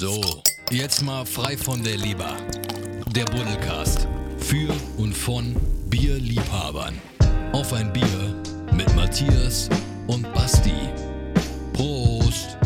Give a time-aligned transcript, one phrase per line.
[0.00, 0.20] So,
[0.70, 2.36] jetzt mal frei von der Leber.
[3.16, 4.06] Der Buddelcast.
[4.38, 5.56] Für und von
[5.90, 6.94] Bierliebhabern.
[7.52, 8.04] Auf ein Bier
[8.72, 9.68] mit Matthias
[10.06, 10.70] und Basti.
[11.72, 12.56] Prost!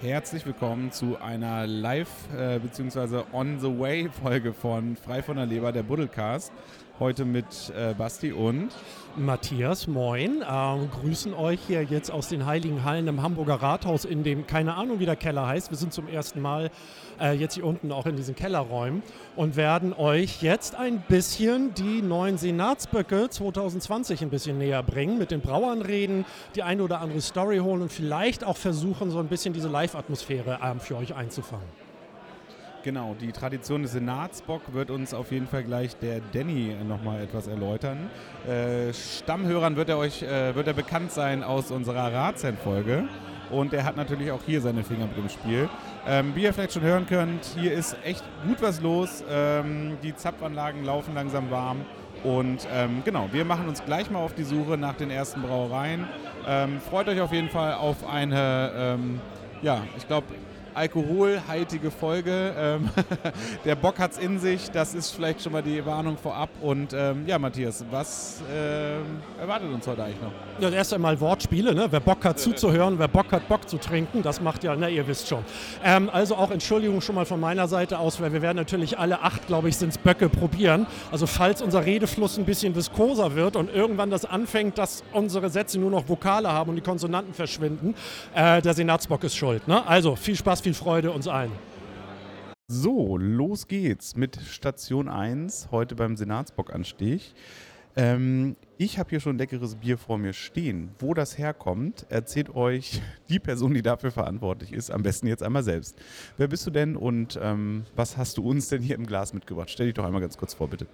[0.00, 3.24] Herzlich willkommen zu einer Live- äh, bzw.
[3.34, 6.50] On-the-Way-Folge von Frei von der Leber, der Buddelcast.
[7.00, 8.68] Heute mit äh, Basti und
[9.16, 10.44] Matthias, moin.
[10.48, 14.74] Ähm, grüßen euch hier jetzt aus den Heiligen Hallen im Hamburger Rathaus, in dem, keine
[14.74, 15.70] Ahnung, wie der Keller heißt.
[15.70, 16.70] Wir sind zum ersten Mal
[17.20, 19.02] äh, jetzt hier unten auch in diesen Kellerräumen
[19.34, 25.32] und werden euch jetzt ein bisschen die neuen Senatsböcke 2020 ein bisschen näher bringen, mit
[25.32, 29.26] den Brauern reden, die eine oder andere Story holen und vielleicht auch versuchen, so ein
[29.26, 31.83] bisschen diese Live-Atmosphäre ähm, für euch einzufangen.
[32.84, 37.46] Genau, die Tradition des Senatsbock wird uns auf jeden Fall gleich der Danny nochmal etwas
[37.46, 38.10] erläutern.
[38.46, 43.08] Äh, Stammhörern wird er euch äh, wird er bekannt sein aus unserer Ratsherrn-Folge.
[43.50, 45.70] Und er hat natürlich auch hier seine Finger mit dem Spiel.
[46.06, 49.24] Ähm, wie ihr vielleicht schon hören könnt, hier ist echt gut was los.
[49.30, 51.86] Ähm, die Zapfanlagen laufen langsam warm.
[52.22, 56.06] Und ähm, genau, wir machen uns gleich mal auf die Suche nach den ersten Brauereien.
[56.46, 59.20] Ähm, freut euch auf jeden Fall auf eine, ähm,
[59.62, 60.26] ja, ich glaube,
[60.74, 62.54] alkoholhaltige Folge.
[62.56, 62.90] Ähm,
[63.64, 66.50] der Bock hat's in sich, das ist vielleicht schon mal die Warnung vorab.
[66.60, 70.32] Und ähm, ja, Matthias, was äh, erwartet uns heute eigentlich noch?
[70.60, 71.86] Ja, erst einmal Wortspiele, ne?
[71.90, 75.06] wer Bock hat zuzuhören, wer Bock hat Bock zu trinken, das macht ja, na ihr
[75.06, 75.44] wisst schon.
[75.84, 79.22] Ähm, also auch Entschuldigung schon mal von meiner Seite aus, weil wir werden natürlich alle
[79.22, 80.86] acht, glaube ich, sind es Böcke probieren.
[81.10, 85.78] Also falls unser Redefluss ein bisschen viskoser wird und irgendwann das anfängt, dass unsere Sätze
[85.78, 87.94] nur noch Vokale haben und die Konsonanten verschwinden,
[88.34, 89.66] äh, der Senatsbock ist schuld.
[89.68, 89.86] Ne?
[89.86, 91.52] Also viel Spaß, viel Freude uns allen.
[92.68, 97.34] So, los geht's mit Station 1, heute beim Senatsbockanstich.
[97.96, 100.94] Ähm, ich habe hier schon ein leckeres Bier vor mir stehen.
[100.98, 105.62] Wo das herkommt, erzählt euch die Person, die dafür verantwortlich ist, am besten jetzt einmal
[105.62, 106.00] selbst.
[106.38, 109.68] Wer bist du denn und ähm, was hast du uns denn hier im Glas mitgebracht?
[109.68, 110.86] Stell dich doch einmal ganz kurz vor, bitte.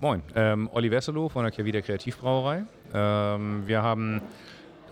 [0.00, 2.64] Moin, ähm, Olli Wesselow von der Kervida Kreativbrauerei.
[2.92, 4.20] Ähm, wir haben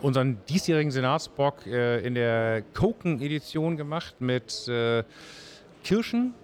[0.02, 5.04] unseren diesjährigen Senatsbock äh, in der Koken-Edition gemacht mit äh,
[5.84, 6.34] Kirschen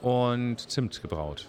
[0.00, 1.48] und Zimt gebraut.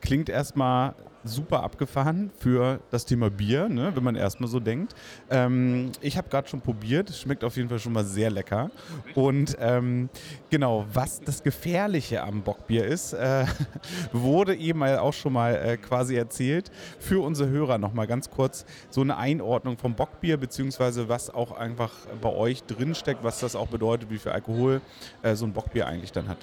[0.00, 4.94] Klingt erstmal super abgefahren für das Thema Bier, ne, wenn man erstmal so denkt.
[5.30, 8.70] Ähm, ich habe gerade schon probiert, schmeckt auf jeden Fall schon mal sehr lecker.
[9.14, 10.10] Und ähm,
[10.50, 13.46] genau, was das Gefährliche am Bockbier ist, äh,
[14.12, 16.70] wurde eben auch schon mal äh, quasi erzählt.
[16.98, 21.92] Für unsere Hörer nochmal ganz kurz so eine Einordnung vom Bockbier, beziehungsweise was auch einfach
[22.20, 24.80] bei euch drinsteckt, was das auch bedeutet, wie viel Alkohol
[25.22, 26.38] äh, so ein Bockbier eigentlich dann hat.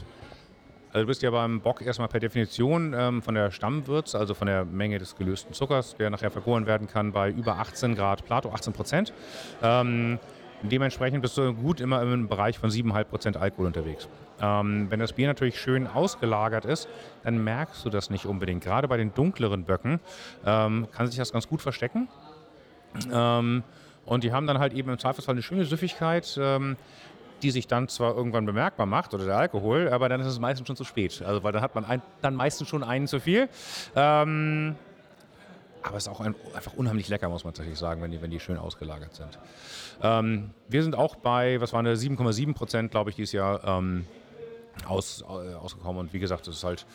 [0.93, 4.47] Also du bist ja beim Bock erstmal per Definition ähm, von der Stammwürze, also von
[4.47, 8.51] der Menge des gelösten Zuckers, der nachher vergoren werden kann, bei über 18 Grad Plato,
[8.51, 9.13] 18 Prozent.
[9.63, 10.19] Ähm,
[10.63, 14.09] dementsprechend bist du gut immer im Bereich von 7,5 Prozent Alkohol unterwegs.
[14.41, 16.89] Ähm, wenn das Bier natürlich schön ausgelagert ist,
[17.23, 18.61] dann merkst du das nicht unbedingt.
[18.61, 20.01] Gerade bei den dunkleren Böcken
[20.45, 22.09] ähm, kann sich das ganz gut verstecken.
[23.13, 23.63] Ähm,
[24.05, 26.75] und die haben dann halt eben im Zweifelsfall eine schöne Süffigkeit ähm,
[27.43, 30.67] die sich dann zwar irgendwann bemerkbar macht oder der Alkohol, aber dann ist es meistens
[30.67, 31.21] schon zu spät.
[31.21, 33.49] Also weil dann hat man ein, dann meistens schon einen zu viel.
[33.95, 34.75] Ähm,
[35.83, 38.31] aber es ist auch ein, einfach unheimlich lecker, muss man tatsächlich sagen, wenn die, wenn
[38.31, 39.39] die schön ausgelagert sind.
[40.01, 44.05] Ähm, wir sind auch bei, was waren das, 7,7 Prozent, glaube ich, dieses Jahr ähm,
[44.85, 45.99] aus, äh, ausgekommen.
[45.99, 46.85] Und wie gesagt, das ist halt,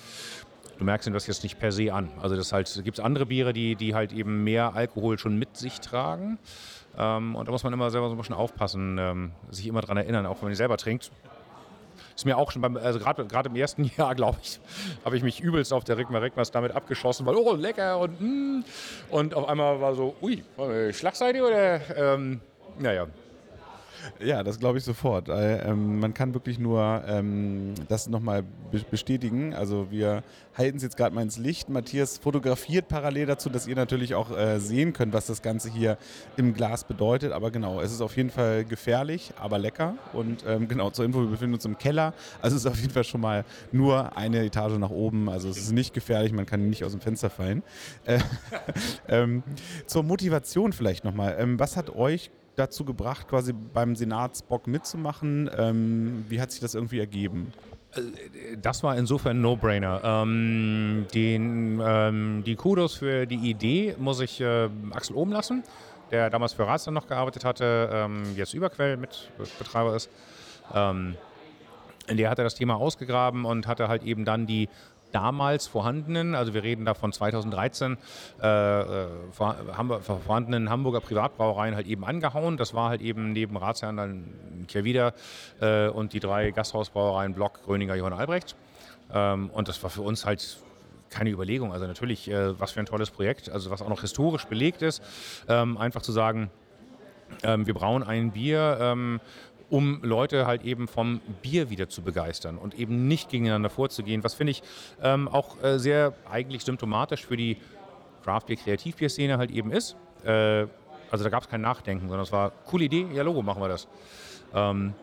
[0.79, 2.11] du merkst das jetzt nicht per se an.
[2.21, 5.81] Also das halt, gibt andere Biere, die, die halt eben mehr Alkohol schon mit sich
[5.81, 6.39] tragen.
[6.99, 9.97] Ähm, und da muss man immer selber so ein bisschen aufpassen, ähm, sich immer daran
[9.97, 11.11] erinnern, auch wenn man selber trinkt.
[12.15, 14.59] Ist mir auch schon beim, also gerade im ersten Jahr, glaube ich,
[15.05, 18.65] habe ich mich übelst auf der Rigma Rigmas damit abgeschossen, weil, oh, lecker und mm,
[19.11, 20.43] und auf einmal war so, ui,
[20.93, 22.41] Schlagseite oder, ähm,
[22.79, 23.07] naja,
[24.21, 25.29] ja, das glaube ich sofort.
[25.29, 29.55] Äh, ähm, man kann wirklich nur ähm, das nochmal be bestätigen.
[29.55, 30.23] Also wir
[30.57, 31.69] halten es jetzt gerade mal ins Licht.
[31.69, 35.99] Matthias fotografiert parallel dazu, dass ihr natürlich auch äh, sehen könnt, was das Ganze hier
[36.37, 37.33] im Glas bedeutet.
[37.33, 39.95] Aber genau, es ist auf jeden Fall gefährlich, aber lecker.
[40.13, 42.15] Und ähm, genau, zur Info, wir befinden uns im Keller.
[42.43, 45.29] Also es ist auf jeden Fall schon mal nur eine Etage nach oben.
[45.29, 47.63] Also es ist nicht gefährlich, man kann nicht aus dem Fenster fallen.
[48.05, 48.19] Äh,
[49.09, 49.43] ähm,
[49.87, 51.37] zur Motivation vielleicht nochmal.
[51.39, 55.51] Ähm, was hat euch dazu gebracht, quasi beim Senatsbock mitzumachen?
[55.57, 57.53] Ähm, wie hat sich das irgendwie ergeben?
[57.95, 60.01] Äh, das war insofern ein No-Brainer.
[60.05, 65.63] Ähm, ähm, die Kudos für die Idee muss ich äh, Axel oben lassen,
[66.11, 70.11] der damals für Ratsam noch gearbeitet hatte, ähm, jetzt Überquell mit Betreiber ist.
[70.75, 71.17] Ähm,
[72.09, 74.69] der hatte das Thema ausgegraben und hatte halt eben dann die
[75.17, 77.97] damals vorhandenen, also wir reden da von 2013,
[78.43, 82.59] äh, äh vorhandenen Hamburger Privatbrauereien halt eben angehauen.
[82.59, 85.15] Das war halt eben neben Ratsherrn dann Kehrwieder
[85.63, 88.57] äh, und die drei Gasthausbrauereien Block, Gröninger, Johann Albrecht.
[89.11, 90.59] Ähm, und das war für uns halt
[91.09, 91.73] keine Überlegung.
[91.73, 95.03] Also natürlich, äh, was für ein tolles Projekt, also was auch noch historisch belegt ist.
[95.49, 96.51] Ähm, einfach zu sagen,
[97.43, 99.21] ähm, wir brauen ein Bier, ähm,
[99.69, 104.23] um Leute halt eben vom Bier wieder zu begeistern und eben nicht gegeneinander vorzugehen.
[104.23, 104.63] Was finde ich
[105.03, 107.57] ähm, auch äh, sehr eigentlich symptomatisch für die
[108.23, 109.97] Craft Beer Kreativbier-Szene halt eben ist.
[110.25, 110.67] Äh,
[111.11, 113.69] also da gab es kein Nachdenken, sondern es war coole Idee, ja Logo, machen wir
[113.69, 113.87] das.
[114.53, 114.95] Ähm,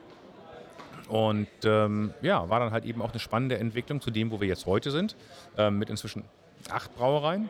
[1.07, 4.47] und ähm, ja, war dann halt eben auch eine spannende Entwicklung zu dem, wo wir
[4.47, 5.15] jetzt heute sind,
[5.57, 6.23] ähm, mit inzwischen
[6.69, 7.49] acht Brauereien.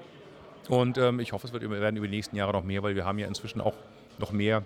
[0.70, 3.06] Und ähm, ich hoffe, es wird, werden über die nächsten Jahre noch mehr, weil wir
[3.06, 3.76] haben ja inzwischen auch
[4.20, 4.64] noch mehr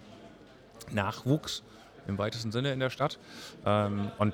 [0.92, 1.64] Nachwuchs
[2.08, 3.20] im weitesten Sinne in der Stadt.
[3.66, 4.34] Ähm, und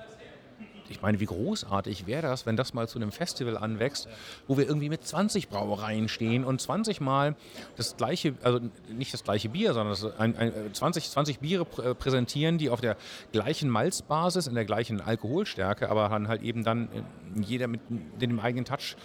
[0.90, 4.08] ich meine, wie großartig wäre das, wenn das mal zu einem Festival anwächst,
[4.48, 7.36] wo wir irgendwie mit 20 Brauereien stehen und 20 Mal
[7.76, 8.60] das gleiche, also
[8.90, 12.98] nicht das gleiche Bier, sondern ein, ein, 20, 20 Biere pr präsentieren, die auf der
[13.32, 16.90] gleichen Malzbasis, in der gleichen Alkoholstärke, aber dann halt eben dann
[17.36, 18.96] jeder mit dem eigenen Touch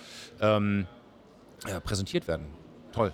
[0.40, 0.86] ähm,
[1.66, 2.46] ja, präsentiert werden.
[2.92, 3.12] Toll.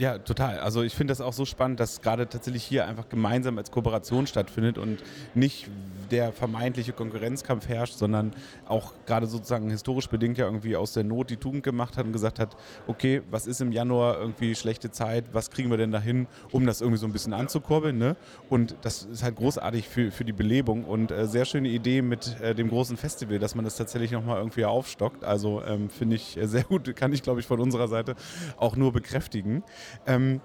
[0.00, 0.60] Ja, total.
[0.60, 4.26] Also ich finde das auch so spannend, dass gerade tatsächlich hier einfach gemeinsam als Kooperation
[4.26, 4.98] stattfindet und
[5.34, 5.68] nicht
[6.10, 8.32] der vermeintliche Konkurrenzkampf herrscht, sondern
[8.66, 12.12] auch gerade sozusagen historisch bedingt ja irgendwie aus der Not die Tugend gemacht hat und
[12.12, 16.26] gesagt hat, okay, was ist im Januar irgendwie schlechte Zeit, was kriegen wir denn dahin,
[16.52, 17.98] um das irgendwie so ein bisschen anzukurbeln.
[17.98, 18.16] Ne?
[18.48, 22.40] Und das ist halt großartig für, für die Belebung und äh, sehr schöne Idee mit
[22.40, 25.24] äh, dem großen Festival, dass man das tatsächlich nochmal irgendwie aufstockt.
[25.24, 28.14] Also ähm, finde ich sehr gut, kann ich glaube ich von unserer Seite
[28.56, 29.62] auch nur bekräftigen.
[30.06, 30.40] Ähm,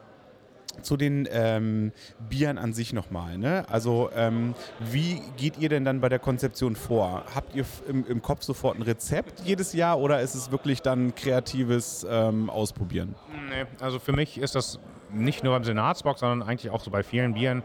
[0.82, 1.92] zu den ähm,
[2.30, 3.38] Bieren an sich nochmal.
[3.38, 3.66] Ne?
[3.70, 7.24] Also ähm, wie geht ihr denn dann bei der Konzeption vor?
[7.34, 11.16] Habt ihr im, im, Kopf sofort ein Rezept jedes Jahr oder ist es wirklich dann
[11.16, 13.16] kreatives ähm, Ausprobieren?
[13.50, 14.80] Nee, also für mich ist das
[15.16, 17.64] nicht nur beim Senatsbock, sondern eigentlich auch so bei vielen Bieren.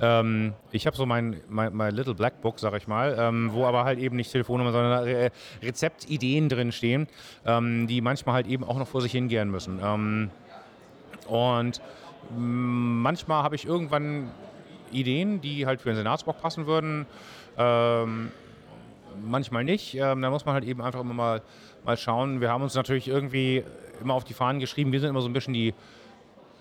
[0.00, 3.64] Ähm, ich habe so mein, mein, mein, Little Black Book, sag ich mal, ähm, wo
[3.66, 5.30] aber halt eben nicht Telefonnummern, sondern Re
[5.62, 7.08] Rezeptideen drin stehen,
[7.44, 9.80] ähm, die manchmal halt eben auch noch vor sich hingehen müssen.
[9.82, 10.30] Ähm,
[11.28, 11.80] und
[12.36, 14.30] manchmal habe ich irgendwann
[14.92, 17.06] Ideen, die halt für den Senatsbock passen würden.
[17.58, 18.30] Ähm,
[19.24, 19.94] manchmal nicht.
[19.94, 21.42] Ähm, da muss man halt eben einfach immer mal,
[21.84, 22.40] mal schauen.
[22.40, 23.64] Wir haben uns natürlich irgendwie
[24.00, 24.92] immer auf die Fahnen geschrieben.
[24.92, 25.74] Wir sind immer so ein bisschen die,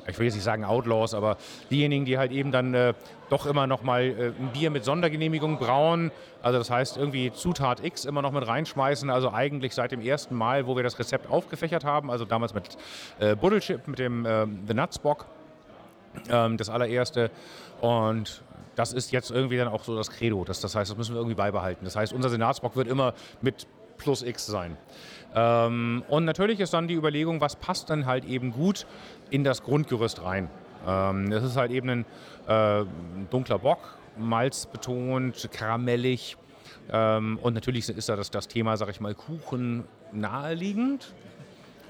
[0.08, 1.38] ich will jetzt nicht sagen Outlaws, aber
[1.72, 2.94] diejenigen, die halt eben dann äh,
[3.30, 6.12] doch immer noch mal äh, ein Bier mit Sondergenehmigung brauen.
[6.42, 9.10] Also das heißt irgendwie Zutat X immer noch mit reinschmeißen.
[9.10, 12.78] Also eigentlich seit dem ersten Mal, wo wir das Rezept aufgefächert haben, also damals mit
[13.20, 15.26] äh, Buddelchip, mit dem äh, The Nuts Bock
[16.30, 17.32] ähm, das allererste.
[17.82, 18.44] Und
[18.76, 20.44] das ist jetzt irgendwie dann auch so das Credo.
[20.44, 21.86] Das, das heißt, das müssen wir irgendwie beibehalten.
[21.86, 23.68] Das heißt, unser Senatsbock wird immer mit
[23.98, 24.78] plus X sein.
[25.34, 28.86] Ähm, und natürlich ist dann die Überlegung, was passt dann halt eben gut
[29.30, 30.50] in das Grundgerüst rein.
[30.88, 32.06] Ähm, ist halt eben ein
[32.48, 32.86] äh,
[33.30, 36.38] dunkler Bock, Malz betont, karamellig.
[36.92, 41.14] Ähm, und natürlich ist da das, das Thema, sag ich mal, Kuchen naheliegend.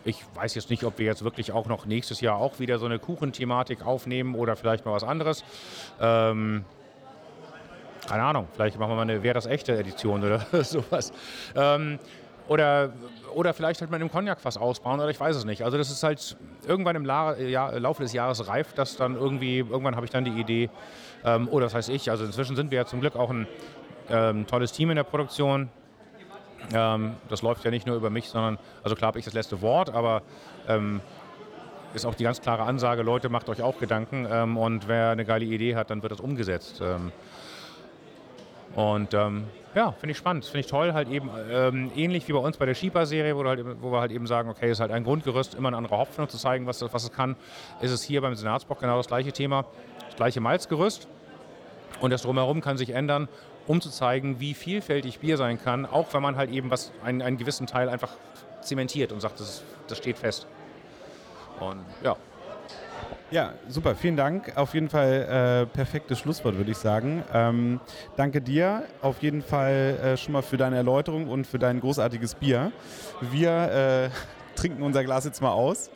[0.05, 2.85] Ich weiß jetzt nicht, ob wir jetzt wirklich auch noch nächstes Jahr auch wieder so
[2.85, 5.43] eine Kuchenthematik aufnehmen oder vielleicht mal was anderes.
[5.99, 6.63] Ähm,
[8.07, 11.11] keine Ahnung, vielleicht machen wir mal eine Wer das echte Edition oder sowas.
[11.55, 11.97] Ähm,
[12.47, 12.93] oder,
[13.33, 15.63] oder vielleicht halt mal im Cognac was ausbauen oder ich weiß es nicht.
[15.63, 16.37] Also das ist halt
[16.67, 20.25] irgendwann im La ja, Laufe des Jahres reif, dass dann irgendwie, irgendwann habe ich dann
[20.25, 20.69] die Idee,
[21.23, 23.47] ähm, oder das heißt ich, also inzwischen sind wir ja zum Glück auch ein
[24.09, 25.69] ähm, tolles Team in der Produktion,
[26.73, 29.61] ähm, das läuft ja nicht nur über mich, sondern, also klar habe ich das letzte
[29.61, 30.21] Wort, aber
[30.67, 31.01] ähm,
[31.93, 35.25] ist auch die ganz klare Ansage, Leute, macht euch auch Gedanken ähm, und wer eine
[35.25, 36.81] geile Idee hat, dann wird das umgesetzt.
[36.83, 37.11] Ähm,
[38.75, 42.39] und ähm, ja, finde ich spannend, finde ich toll, halt eben ähm, ähnlich wie bei
[42.39, 45.03] uns bei der Schieber-Serie, wo, halt, wo, wir halt eben sagen, okay, ist halt ein
[45.03, 47.35] Grundgerüst, immer ein anderer Hopfen, um zu zeigen, was, was es kann,
[47.81, 49.65] ist es hier beim Senatsbock genau das gleiche Thema,
[50.07, 51.07] das gleiche Malzgerüst
[52.01, 53.29] und das Drumherum kann sich ändern
[53.67, 57.21] um zu zeigen, wie vielfältig Bier sein kann, auch wenn man halt eben was, einen,
[57.21, 58.11] einen gewissen Teil einfach
[58.61, 60.47] zementiert und sagt, das, das steht fest.
[61.59, 62.15] Und ja.
[63.31, 64.55] Ja, super, vielen Dank.
[64.55, 67.23] Auf jeden Fall äh, perfektes Schlusswort, würde ich sagen.
[67.33, 67.79] Ähm,
[68.17, 72.35] danke dir auf jeden Fall äh, schon mal für deine Erläuterung und für dein großartiges
[72.35, 72.71] Bier.
[73.21, 75.89] Wir äh, trinken unser Glas jetzt mal aus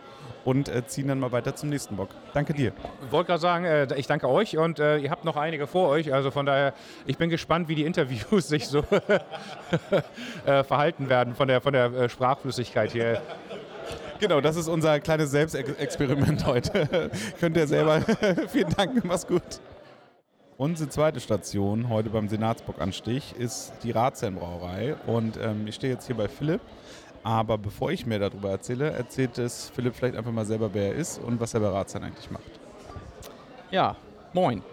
[0.50, 2.10] und äh, ziehen dann mal weiter zum nächsten Bock.
[2.34, 2.74] Danke dir.
[3.06, 5.89] Ich wollte gerade sagen, äh, ich danke euch und äh, ihr habt noch einige vor
[5.89, 6.12] euch.
[6.12, 6.74] Also von daher,
[7.06, 8.84] ich bin gespannt, wie die Interviews sich so
[10.46, 13.22] verhalten werden von der, von der Sprachflüssigkeit hier.
[14.20, 17.12] Genau, das ist unser kleines Selbstexperiment heute.
[17.39, 18.01] Könnt ihr selber.
[18.48, 19.62] Vielen Dank, mach's gut.
[20.58, 24.96] Unsere zweite Station heute beim Senatsbockanstich ist die Ratsherrenbrauerei.
[25.06, 26.60] Und ähm, ich stehe jetzt hier bei Philipp.
[27.24, 30.96] Aber bevor ich mehr darüber erzähle, erzählt es Philipp vielleicht einfach mal selber, wer er
[30.96, 32.50] ist und was er bei Ratsherrn eigentlich macht.
[33.72, 33.96] Ja,
[34.34, 34.64] moin.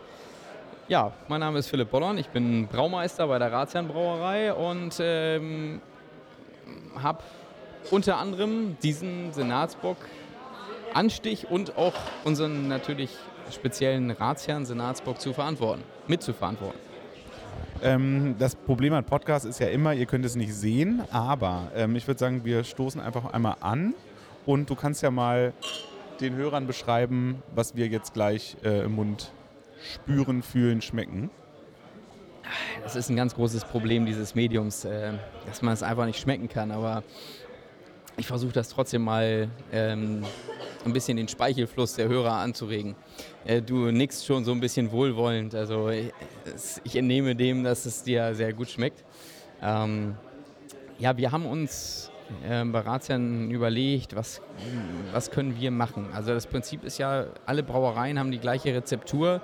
[0.88, 5.80] Ja, mein Name ist Philipp Bollon, ich bin Braumeister bei der Ratsherrn Brauerei und ähm,
[7.02, 7.18] habe
[7.90, 9.96] unter anderem diesen Senatsbock
[10.94, 11.92] Anstich und auch
[12.24, 13.10] unseren natürlich
[13.52, 16.85] speziellen Ratsherrn Senatsbock zu verantworten, mitzuverantworten.
[17.86, 21.94] Ähm, das Problem an Podcasts ist ja immer, ihr könnt es nicht sehen, aber ähm,
[21.94, 23.94] ich würde sagen, wir stoßen einfach einmal an
[24.44, 25.52] und du kannst ja mal
[26.20, 29.30] den Hörern beschreiben, was wir jetzt gleich äh, im Mund
[29.94, 31.30] spüren, fühlen, schmecken?
[32.82, 35.12] Das ist ein ganz großes Problem dieses Mediums, äh,
[35.46, 36.72] dass man es einfach nicht schmecken kann.
[36.72, 37.04] Aber
[38.16, 40.24] ich versuche das trotzdem mal ähm,
[40.84, 42.94] ein bisschen den Speichelfluss der Hörer anzuregen.
[43.44, 45.54] Äh, du nickst schon so ein bisschen wohlwollend.
[45.54, 46.12] Also ich,
[46.84, 49.04] ich, entnehme dem, dass es dir sehr gut schmeckt.
[49.62, 50.16] Ähm,
[50.98, 52.10] ja, wir haben uns
[52.48, 54.40] äh, bei Razian überlegt, was,
[55.12, 56.08] was können wir machen.
[56.14, 59.42] Also das Prinzip ist ja, alle Brauereien haben die gleiche Rezeptur.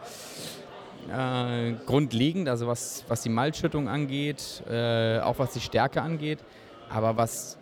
[1.13, 6.39] Äh, grundlegend, also was, was die Malzschüttung angeht, äh, auch was die Stärke angeht.
[6.89, 7.59] Aber was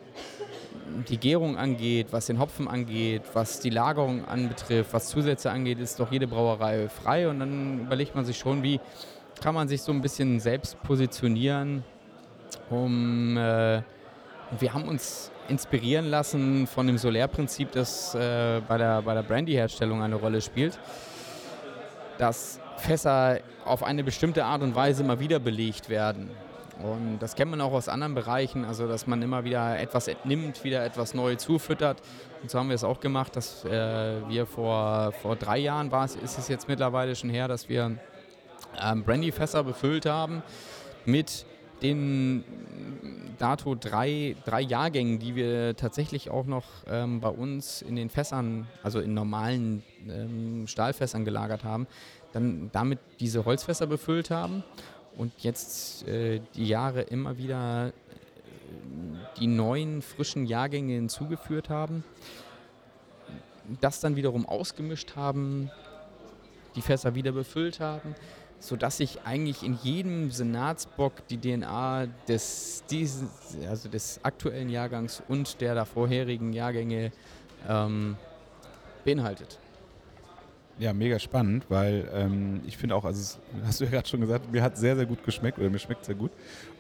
[1.09, 6.01] die Gärung angeht, was den Hopfen angeht, was die Lagerung anbetrifft, was Zusätze angeht, ist
[6.01, 7.29] doch jede Brauerei frei.
[7.29, 8.81] Und dann überlegt man sich schon, wie
[9.41, 11.83] kann man sich so ein bisschen selbst positionieren,
[12.69, 13.83] um äh,
[14.59, 20.03] wir haben uns inspirieren lassen von dem Solärprinzip, das äh, bei der, bei der Brandy-Herstellung
[20.03, 20.79] eine Rolle spielt,
[22.19, 26.31] dass Fässer auf eine bestimmte Art und Weise immer wieder belegt werden.
[26.83, 30.65] Und das kennt man auch aus anderen Bereichen, also dass man immer wieder etwas entnimmt,
[30.65, 32.01] wieder etwas neu zufüttert.
[32.43, 36.05] Und so haben wir es auch gemacht, dass äh, wir vor, vor drei Jahren war
[36.05, 37.99] es, ist es jetzt mittlerweile schon her, dass wir
[38.83, 40.43] ähm, Brandy-Fässer befüllt haben
[41.05, 41.45] mit
[41.83, 42.45] den
[43.39, 48.67] dato drei, drei Jahrgängen, die wir tatsächlich auch noch ähm, bei uns in den Fässern,
[48.83, 51.87] also in normalen ähm, Stahlfässern gelagert haben,
[52.33, 54.63] dann damit diese Holzfässer befüllt haben
[55.21, 57.93] und jetzt äh, die Jahre immer wieder äh,
[59.39, 62.05] die neuen frischen Jahrgänge hinzugeführt haben,
[63.83, 65.71] das dann wiederum ausgemischt haben,
[66.75, 68.15] die Fässer wieder befüllt haben
[68.63, 73.25] sodass sich eigentlich in jedem Senatsbock die DNA des, dieses,
[73.67, 77.11] also des aktuellen Jahrgangs und der davorherigen Jahrgänge
[77.67, 78.17] ähm,
[79.03, 79.59] beinhaltet.
[80.81, 84.51] Ja, mega spannend, weil ähm, ich finde auch, also hast du ja gerade schon gesagt,
[84.51, 86.31] mir hat sehr, sehr gut geschmeckt oder mir schmeckt sehr gut.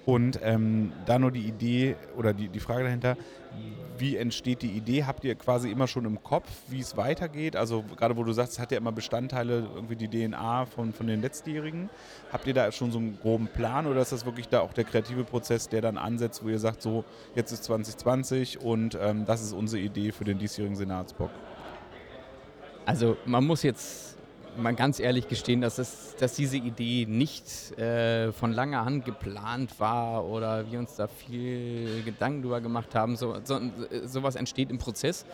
[0.06, 3.18] Und ähm, da nur die Idee oder die, die Frage dahinter,
[3.98, 5.04] wie entsteht die Idee?
[5.04, 7.56] Habt ihr quasi immer schon im Kopf, wie es weitergeht?
[7.56, 11.06] Also gerade wo du sagst, es hat ja immer Bestandteile, irgendwie die DNA von, von
[11.06, 11.90] den Letztjährigen.
[12.32, 14.84] Habt ihr da schon so einen groben Plan oder ist das wirklich da auch der
[14.84, 17.04] kreative Prozess, der dann ansetzt, wo ihr sagt, so
[17.34, 21.30] jetzt ist 2020 und ähm, das ist unsere Idee für den diesjährigen Senatsbock?
[22.90, 24.18] Also man muss jetzt
[24.56, 29.78] mal ganz ehrlich gestehen, dass, es, dass diese Idee nicht äh, von langer Hand geplant
[29.78, 33.14] war oder wir uns da viel Gedanken drüber gemacht haben.
[33.14, 33.60] So, so,
[34.06, 35.24] sowas entsteht im Prozess.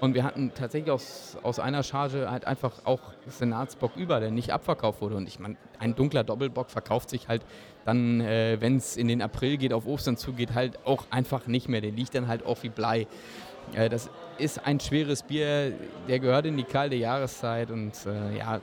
[0.00, 2.98] Und wir hatten tatsächlich aus, aus einer Charge halt einfach auch
[3.28, 5.14] Senatsbock über, der nicht abverkauft wurde.
[5.14, 7.42] Und ich meine, ein dunkler Doppelbock verkauft sich halt
[7.84, 11.68] dann, äh, wenn es in den April geht, auf Ostern zugeht, halt auch einfach nicht
[11.68, 11.80] mehr.
[11.80, 13.06] Der liegt dann halt auch wie Blei.
[13.74, 15.72] Äh, das ist ein schweres Bier,
[16.08, 18.60] der gehört in die kalte Jahreszeit und äh, ja,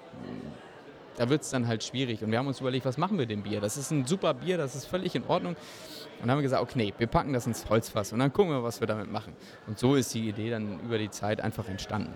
[1.18, 2.24] da wird es dann halt schwierig.
[2.24, 3.60] Und wir haben uns überlegt, was machen wir dem Bier?
[3.60, 5.56] Das ist ein super Bier, das ist völlig in Ordnung.
[5.56, 8.64] Und dann haben wir gesagt, okay, wir packen das ins Holzfass und dann gucken wir,
[8.64, 9.34] was wir damit machen.
[9.68, 12.14] Und so ist die Idee dann über die Zeit einfach entstanden.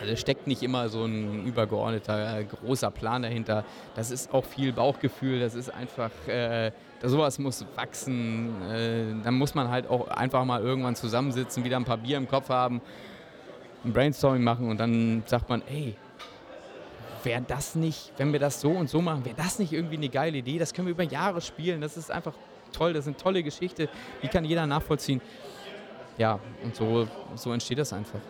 [0.00, 3.64] Also es steckt nicht immer so ein übergeordneter, äh, großer Plan dahinter.
[3.94, 6.72] Das ist auch viel Bauchgefühl, das ist einfach, äh,
[7.08, 8.62] sowas muss wachsen.
[8.70, 12.28] Äh, dann muss man halt auch einfach mal irgendwann zusammensitzen, wieder ein paar Bier im
[12.28, 12.80] Kopf haben,
[13.84, 15.96] ein Brainstorming machen und dann sagt man, ey,
[17.22, 20.08] wäre das nicht, wenn wir das so und so machen, wäre das nicht irgendwie eine
[20.08, 20.58] geile Idee?
[20.58, 22.34] Das können wir über Jahre spielen, das ist einfach
[22.72, 23.88] toll, das ist eine tolle Geschichte,
[24.22, 25.20] die kann jeder nachvollziehen.
[26.18, 28.20] Ja, und so, so entsteht das einfach.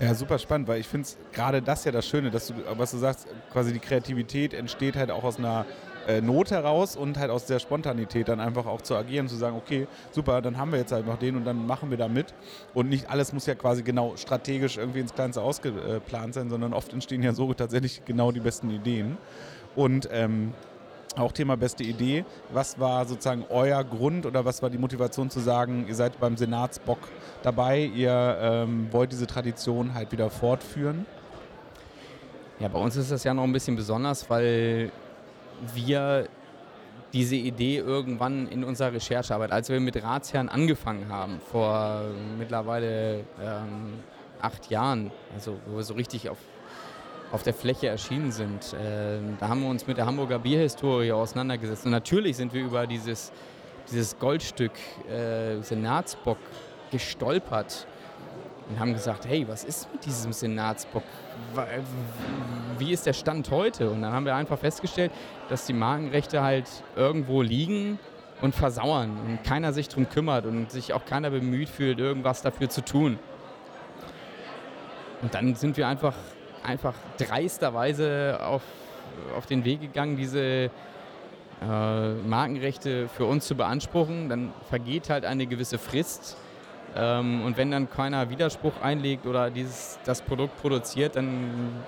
[0.00, 2.98] Ja, super spannend, weil ich finde gerade das ja das Schöne, dass du, was du
[2.98, 5.64] sagst, quasi die Kreativität entsteht halt auch aus einer
[6.08, 9.56] äh, Not heraus und halt aus der Spontanität dann einfach auch zu agieren, zu sagen,
[9.56, 12.34] okay, super, dann haben wir jetzt halt noch den und dann machen wir da mit.
[12.74, 16.92] Und nicht alles muss ja quasi genau strategisch irgendwie ins Kleinste ausgeplant sein, sondern oft
[16.92, 19.16] entstehen ja so tatsächlich genau die besten Ideen.
[19.74, 20.52] Und ähm,
[21.16, 22.24] auch Thema beste Idee.
[22.52, 26.36] Was war sozusagen euer Grund oder was war die Motivation zu sagen, ihr seid beim
[26.36, 26.98] Senatsbock
[27.42, 31.06] dabei, ihr ähm, wollt diese Tradition halt wieder fortführen?
[32.60, 34.92] Ja, bei uns ist das ja noch ein bisschen besonders, weil
[35.74, 36.28] wir
[37.12, 42.04] diese Idee irgendwann in unserer Recherchearbeit, als wir mit Ratsherren angefangen haben, vor
[42.38, 43.94] mittlerweile ähm,
[44.40, 46.38] acht Jahren, also wo wir so richtig auf
[47.32, 48.74] auf der Fläche erschienen sind.
[48.74, 51.86] Äh, da haben wir uns mit der Hamburger Bierhistorie auseinandergesetzt.
[51.86, 53.32] Und natürlich sind wir über dieses,
[53.90, 54.72] dieses Goldstück
[55.08, 56.36] äh, Senatsbock
[56.90, 57.86] gestolpert
[58.68, 61.04] und haben gesagt, hey, was ist mit diesem Senatsbock?
[62.78, 63.90] Wie ist der Stand heute?
[63.90, 65.12] Und dann haben wir einfach festgestellt,
[65.48, 67.98] dass die Markenrechte halt irgendwo liegen
[68.40, 72.68] und versauern und keiner sich darum kümmert und sich auch keiner bemüht fühlt, irgendwas dafür
[72.68, 73.18] zu tun.
[75.22, 76.14] Und dann sind wir einfach,
[76.64, 78.62] einfach dreisterweise auf,
[79.36, 80.70] auf den Weg gegangen, diese
[81.62, 84.28] äh, Markenrechte für uns zu beanspruchen.
[84.28, 86.36] Dann vergeht halt eine gewisse Frist.
[86.96, 91.82] Ähm, und wenn dann keiner Widerspruch einlegt oder dieses, das Produkt produziert, dann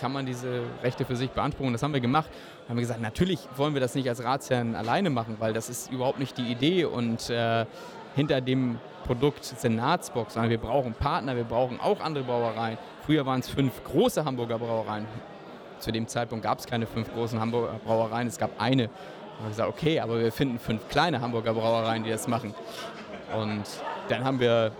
[0.00, 1.72] kann man diese Rechte für sich beanspruchen.
[1.72, 2.30] Das haben wir gemacht.
[2.30, 5.68] Dann haben wir gesagt, natürlich wollen wir das nicht als Ratsherren alleine machen, weil das
[5.68, 6.84] ist überhaupt nicht die Idee.
[6.84, 7.66] Und äh,
[8.14, 12.78] hinter dem Produkt Senatsbox, sondern wir brauchen Partner, wir brauchen auch andere Brauereien.
[13.04, 15.06] Früher waren es fünf große Hamburger Brauereien.
[15.78, 18.84] Zu dem Zeitpunkt gab es keine fünf großen Hamburger Brauereien, es gab eine.
[18.84, 22.54] Da haben wir gesagt, okay, aber wir finden fünf kleine Hamburger Brauereien, die das machen.
[23.36, 23.64] Und
[24.08, 24.72] dann haben wir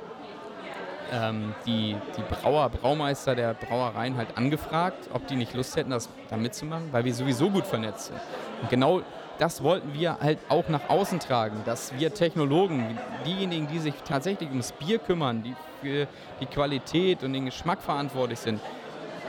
[1.12, 6.08] ähm, die, die Brauer, Braumeister der Brauereien halt angefragt, ob die nicht Lust hätten, das
[6.28, 8.20] da mitzumachen, weil wir sowieso gut vernetzt sind.
[8.62, 9.02] Und genau
[9.38, 14.50] das wollten wir halt auch nach außen tragen, dass wir Technologen, diejenigen, die sich tatsächlich
[14.50, 16.06] ums Bier kümmern, die für
[16.40, 18.60] die Qualität und den Geschmack verantwortlich sind,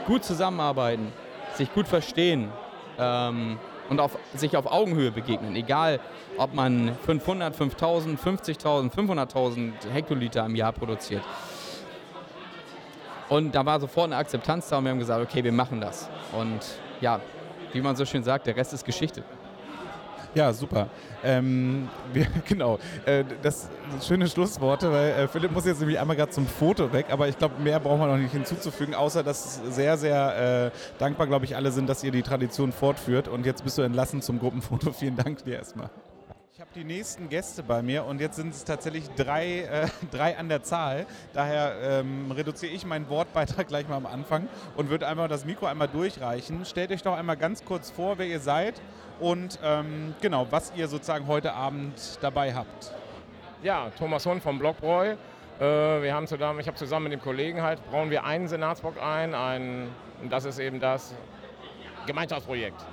[0.06, 1.12] gut zusammenarbeiten,
[1.54, 2.50] sich gut verstehen
[2.98, 3.58] ähm,
[3.92, 5.54] und auf, sich auf Augenhöhe begegnen.
[5.54, 6.00] Egal,
[6.38, 11.22] ob man 500, 5000, 50.000, 500.000 Hektoliter im Jahr produziert.
[13.28, 16.08] Und da war sofort eine Akzeptanz da und wir haben gesagt, okay, wir machen das.
[16.32, 16.60] Und
[17.02, 17.20] ja,
[17.72, 19.22] wie man so schön sagt, der Rest ist Geschichte.
[20.34, 20.88] Ja, super.
[21.22, 23.68] Ähm, wir, genau, äh, das
[24.06, 27.36] schöne Schlussworte, weil äh, Philipp muss jetzt nämlich einmal gerade zum Foto weg, aber ich
[27.36, 31.54] glaube, mehr brauchen wir noch nicht hinzuzufügen, außer dass sehr, sehr äh, dankbar, glaube ich,
[31.54, 33.28] alle sind, dass ihr die Tradition fortführt.
[33.28, 34.92] Und jetzt bist du entlassen zum Gruppenfoto.
[34.98, 35.90] Vielen Dank dir erstmal.
[36.62, 40.38] Ich habe die nächsten Gäste bei mir und jetzt sind es tatsächlich drei, äh, drei
[40.38, 41.06] an der Zahl.
[41.32, 45.66] Daher ähm, reduziere ich meinen Wortbeitrag gleich mal am Anfang und würde einmal das Mikro
[45.66, 46.64] einmal durchreichen.
[46.64, 48.80] Stellt euch doch einmal ganz kurz vor, wer ihr seid
[49.18, 52.94] und ähm, genau, was ihr sozusagen heute Abend dabei habt.
[53.64, 55.16] Ja, Thomas Hund vom Blockbräu.
[55.58, 59.02] Äh, wir haben zusammen, ich habe zusammen mit dem Kollegen halt, brauchen wir einen Senatsbock
[59.02, 59.88] ein, ein,
[60.22, 61.12] und das ist eben das
[62.06, 62.86] Gemeinschaftsprojekt.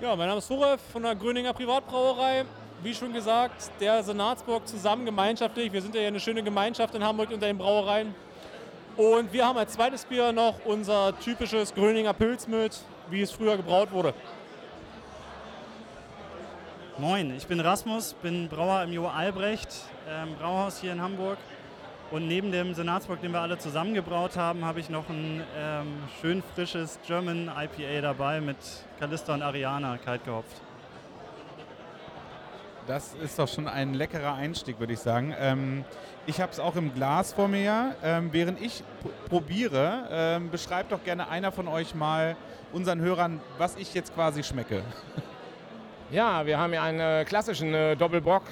[0.00, 2.44] Ja, mein Name ist Furev von der Gröninger Privatbrauerei.
[2.84, 5.72] Wie schon gesagt, der Senatsbock zusammen gemeinschaftlich.
[5.72, 8.14] Wir sind ja eine schöne Gemeinschaft in Hamburg unter den Brauereien.
[8.96, 12.78] Und wir haben als zweites Bier noch unser typisches Gröninger Pilz mit,
[13.10, 14.14] wie es früher gebraut wurde.
[16.98, 19.68] Moin, ich bin Rasmus, bin Brauer im Jo Albrecht,
[20.08, 21.38] ähm, Brauhaus hier in Hamburg.
[22.10, 25.86] Und neben dem Senatsbock, den wir alle zusammengebraut haben, habe ich noch ein ähm,
[26.22, 28.56] schön frisches German IPA dabei mit
[28.98, 30.62] Calista und Ariana kalt gehopft.
[32.86, 35.34] Das ist doch schon ein leckerer Einstieg, würde ich sagen.
[35.38, 35.84] Ähm,
[36.26, 37.94] ich habe es auch im Glas vor mir.
[38.02, 38.82] Ähm, während ich
[39.28, 42.36] probiere, ähm, beschreibt doch gerne einer von euch mal
[42.72, 44.82] unseren Hörern, was ich jetzt quasi schmecke.
[46.10, 48.44] Ja, wir haben ja einen äh, klassischen äh, Doppelbock,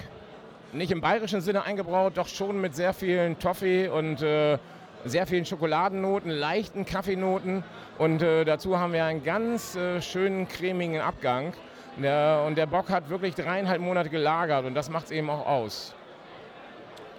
[0.73, 4.59] nicht im bayerischen Sinne eingebraut, doch schon mit sehr vielen Toffee und äh,
[5.05, 7.65] sehr vielen Schokoladennoten, leichten Kaffeenoten
[7.99, 11.53] und äh, dazu haben wir einen ganz äh, schönen cremigen Abgang.
[11.99, 15.47] Der, und der Bock hat wirklich dreieinhalb Monate gelagert und das macht es eben auch
[15.47, 15.95] aus.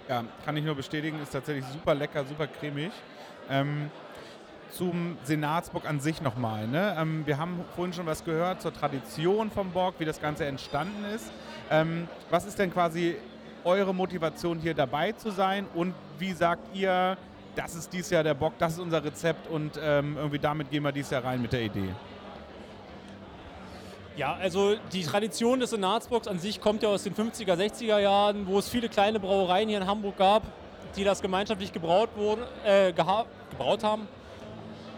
[0.08, 2.92] Ja, kann ich nur bestätigen, ist tatsächlich super lecker, super cremig.
[3.50, 3.90] Ähm,
[4.70, 6.66] zum Senatsbock an sich nochmal.
[6.66, 6.96] Ne?
[6.98, 11.04] Ähm, wir haben vorhin schon was gehört zur Tradition vom Bock, wie das Ganze entstanden
[11.14, 11.32] ist.
[11.70, 13.16] Ähm, was ist denn quasi
[13.68, 17.16] eure Motivation hier dabei zu sein und wie sagt ihr,
[17.54, 20.82] das ist dieses Jahr der Bock, das ist unser Rezept und ähm, irgendwie damit gehen
[20.82, 21.90] wir dieses Jahr rein mit der Idee?
[24.16, 28.46] Ja, also die Tradition des Senatsbocks an sich kommt ja aus den 50er, 60er Jahren,
[28.46, 30.42] wo es viele kleine Brauereien hier in Hamburg gab,
[30.96, 34.08] die das gemeinschaftlich gebraut, wurden, äh, gebraut haben.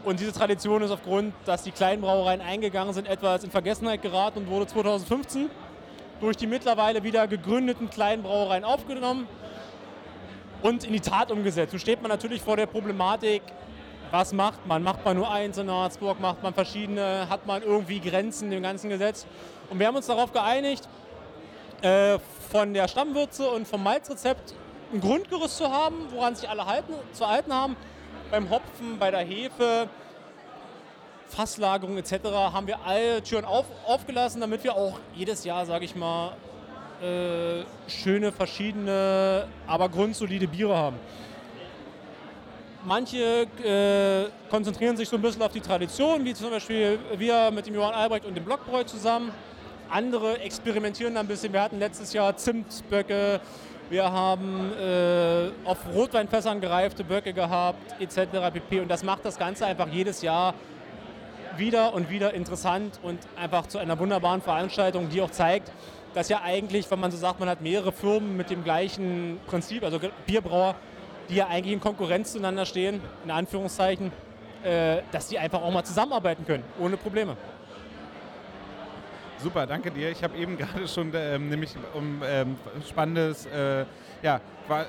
[0.05, 4.39] Und diese Tradition ist aufgrund, dass die kleinen Brauereien eingegangen sind, etwas in Vergessenheit geraten
[4.39, 5.51] und wurde 2015
[6.21, 9.27] durch die mittlerweile wieder gegründeten kleinen Brauereien aufgenommen
[10.63, 11.73] und in die Tat umgesetzt.
[11.73, 13.43] Nun steht man natürlich vor der Problematik,
[14.11, 14.83] was macht man?
[14.83, 18.91] Macht man nur eins in Harzburg, macht man verschiedene, hat man irgendwie Grenzen im ganzen
[18.91, 19.27] Gesetz?
[19.71, 20.89] Und wir haben uns darauf geeinigt,
[21.83, 22.19] äh,
[22.51, 24.55] von der Stammwürze und vom Malzrezept
[24.93, 27.77] ein Grundgerüst zu haben, woran sich alle halten, zu halten haben
[28.31, 29.89] beim Hopfen, bei der Hefe,
[31.31, 32.13] Fasslagerung etc.
[32.25, 36.33] haben wir alle Türen auf, aufgelassen, damit wir auch jedes Jahr, sage ich mal,
[37.01, 40.97] äh, schöne, verschiedene, aber grundsolide Biere haben.
[42.85, 47.67] Manche äh, konzentrieren sich so ein bisschen auf die Tradition, wie zum Beispiel wir mit
[47.67, 49.31] dem Johann Albrecht und dem Blockbräu zusammen.
[49.91, 51.53] Andere experimentieren ein bisschen.
[51.53, 53.41] Wir hatten letztes Jahr Zimtböcke,
[53.91, 58.53] wir haben äh, auf Rotweinfässern gereifte Böcke gehabt, etc.
[58.53, 58.81] pp.
[58.81, 60.55] Und das macht das Ganze einfach jedes Jahr
[61.57, 65.71] wieder und wieder interessant und einfach zu einer wunderbaren Veranstaltung, die auch zeigt,
[66.15, 69.85] dass ja eigentlich, wenn man so sagt, man hat mehrere Firmen mit dem gleichen Prinzip,
[69.85, 70.75] also Bierbrauer,
[71.29, 74.13] die ja eigentlich in Konkurrenz zueinander stehen, in Anführungszeichen,
[74.65, 77.37] äh, dass die einfach auch mal zusammenarbeiten können, ohne Probleme.
[79.39, 80.11] Super, danke dir.
[80.11, 83.85] Ich habe eben gerade schon ähm, nämlich um ähm, spannendes, äh,
[84.23, 84.87] ja, einen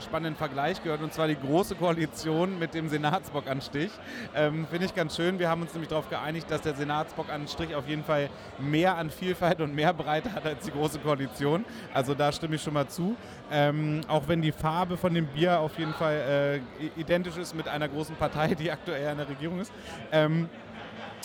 [0.00, 3.90] spannenden Vergleich gehört, und zwar die Große Koalition mit dem Senatsbockanstich.
[4.34, 5.38] Ähm, Finde ich ganz schön.
[5.38, 8.28] Wir haben uns nämlich darauf geeinigt, dass der Senatsbockanstich auf jeden Fall
[8.58, 11.64] mehr an Vielfalt und mehr Breite hat als die Große Koalition.
[11.94, 13.16] Also da stimme ich schon mal zu.
[13.50, 17.68] Ähm, auch wenn die Farbe von dem Bier auf jeden Fall äh, identisch ist mit
[17.68, 19.72] einer großen Partei, die aktuell in der Regierung ist.
[20.12, 20.48] Ähm,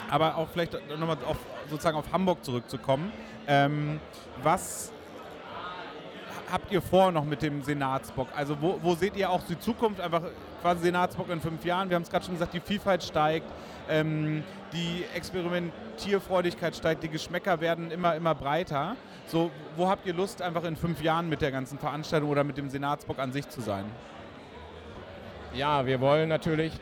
[0.10, 1.38] aber auch vielleicht nochmal auf,
[1.70, 3.12] sozusagen auf Hamburg zurückzukommen.
[3.48, 4.00] Ähm,
[4.42, 4.93] was
[6.54, 8.28] habt ihr vor noch mit dem Senatsbock?
[8.36, 10.00] Also wo, wo, seht ihr auch die Zukunft?
[10.00, 10.22] Einfach
[10.62, 11.90] quasi Senatsbock in fünf Jahren.
[11.90, 13.48] Wir haben es gerade schon gesagt, die Vielfalt steigt,
[13.90, 18.96] ähm, die Experimentierfreudigkeit steigt, die Geschmäcker werden immer, immer breiter.
[19.26, 22.58] So, wo habt ihr Lust, einfach in fünf Jahren mit der ganzen Veranstaltung oder mit
[22.58, 23.86] dem Senatsbock an sich zu sein?
[25.56, 26.74] Ja, wir wollen natürlich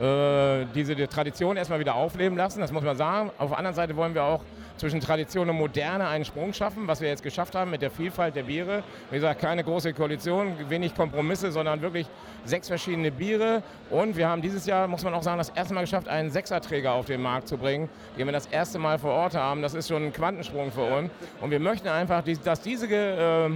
[0.00, 3.30] äh, diese Tradition erstmal wieder aufleben lassen, das muss man sagen.
[3.36, 4.42] Auf der anderen Seite wollen wir auch
[4.78, 8.36] zwischen Tradition und Moderne einen Sprung schaffen, was wir jetzt geschafft haben mit der Vielfalt
[8.36, 8.82] der Biere.
[9.10, 12.06] Wie gesagt, keine große Koalition, wenig Kompromisse, sondern wirklich
[12.44, 13.62] sechs verschiedene Biere.
[13.90, 16.92] Und wir haben dieses Jahr, muss man auch sagen, das erste Mal geschafft, einen Sechserträger
[16.92, 19.62] auf den Markt zu bringen, den wir das erste Mal vor Ort haben.
[19.62, 21.10] Das ist schon ein Quantensprung für uns.
[21.40, 23.50] Und wir möchten einfach, dass diese äh,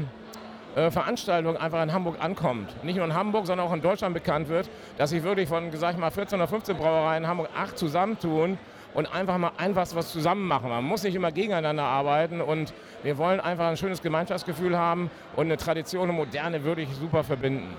[0.74, 2.82] äh, Veranstaltung einfach in Hamburg ankommt.
[2.82, 5.92] Nicht nur in Hamburg, sondern auch in Deutschland bekannt wird, dass sich wirklich von, sag
[5.92, 8.58] ich mal, 14 oder 15 Brauereien in Hamburg acht zusammentun
[8.94, 10.68] und einfach mal einfach was zusammen machen.
[10.68, 15.46] Man muss nicht immer gegeneinander arbeiten und wir wollen einfach ein schönes Gemeinschaftsgefühl haben und
[15.46, 17.74] eine Tradition und Moderne wirklich super verbinden.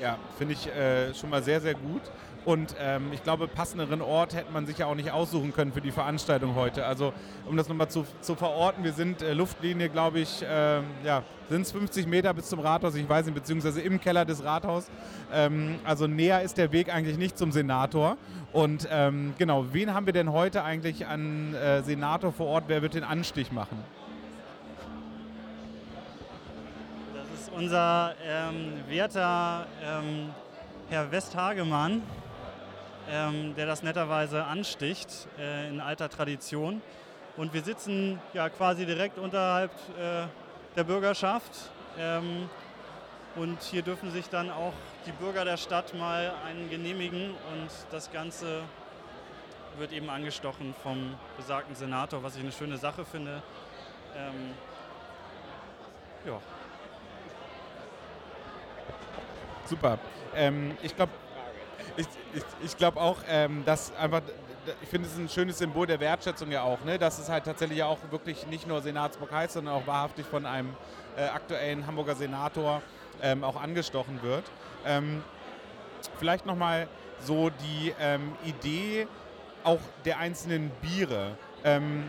[0.00, 2.02] Ja, finde ich äh, schon mal sehr, sehr gut.
[2.48, 5.82] Und ähm, ich glaube, passenderen Ort hätte man sich ja auch nicht aussuchen können für
[5.82, 6.86] die Veranstaltung heute.
[6.86, 7.12] Also
[7.44, 11.60] um das nochmal zu, zu verorten, wir sind äh, Luftlinie, glaube ich, äh, ja, sind
[11.60, 14.90] es 50 Meter bis zum Rathaus, ich weiß nicht, beziehungsweise im Keller des Rathaus.
[15.30, 18.16] Ähm, also näher ist der Weg eigentlich nicht zum Senator.
[18.54, 22.64] Und ähm, genau, wen haben wir denn heute eigentlich an äh, Senator vor Ort?
[22.68, 23.76] Wer wird den Anstich machen?
[27.14, 30.30] Das ist unser ähm, werter ähm,
[30.88, 32.00] Herr Westhagemann
[33.10, 36.82] ähm, der das netterweise ansticht äh, in alter Tradition.
[37.36, 40.26] Und wir sitzen ja quasi direkt unterhalb äh,
[40.76, 41.70] der Bürgerschaft.
[41.98, 42.48] Ähm,
[43.36, 44.72] und hier dürfen sich dann auch
[45.06, 48.62] die Bürger der Stadt mal einen genehmigen und das Ganze
[49.76, 53.42] wird eben angestochen vom besagten Senator, was ich eine schöne Sache finde.
[54.16, 54.54] Ähm,
[56.26, 56.40] ja.
[59.66, 59.98] Super.
[60.34, 61.12] Ähm, ich glaube,
[61.98, 64.22] ich, ich, ich glaube auch, ähm, dass einfach,
[64.82, 66.98] ich finde es ein schönes Symbol der Wertschätzung ja auch, ne?
[66.98, 70.46] dass es halt tatsächlich ja auch wirklich nicht nur Senatsburg heißt, sondern auch wahrhaftig von
[70.46, 70.74] einem
[71.16, 72.82] äh, aktuellen Hamburger Senator
[73.22, 74.44] ähm, auch angestochen wird.
[74.86, 75.22] Ähm,
[76.18, 76.88] vielleicht nochmal
[77.20, 79.08] so die ähm, Idee
[79.64, 81.36] auch der einzelnen Biere.
[81.64, 82.04] Ähm,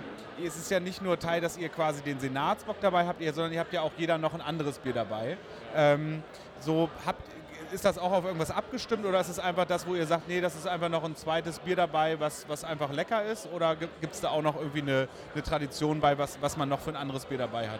[0.45, 3.59] es ist ja nicht nur Teil, dass ihr quasi den Senatsbock dabei habt, sondern ihr
[3.59, 5.37] habt ja auch jeder noch ein anderes Bier dabei.
[5.75, 6.23] Ähm,
[6.59, 7.23] so habt,
[7.71, 10.41] ist das auch auf irgendwas abgestimmt oder ist es einfach das, wo ihr sagt, nee,
[10.41, 13.47] das ist einfach noch ein zweites Bier dabei, was, was einfach lecker ist?
[13.53, 16.79] Oder gibt es da auch noch irgendwie eine, eine Tradition bei, was, was man noch
[16.79, 17.79] für ein anderes Bier dabei hat?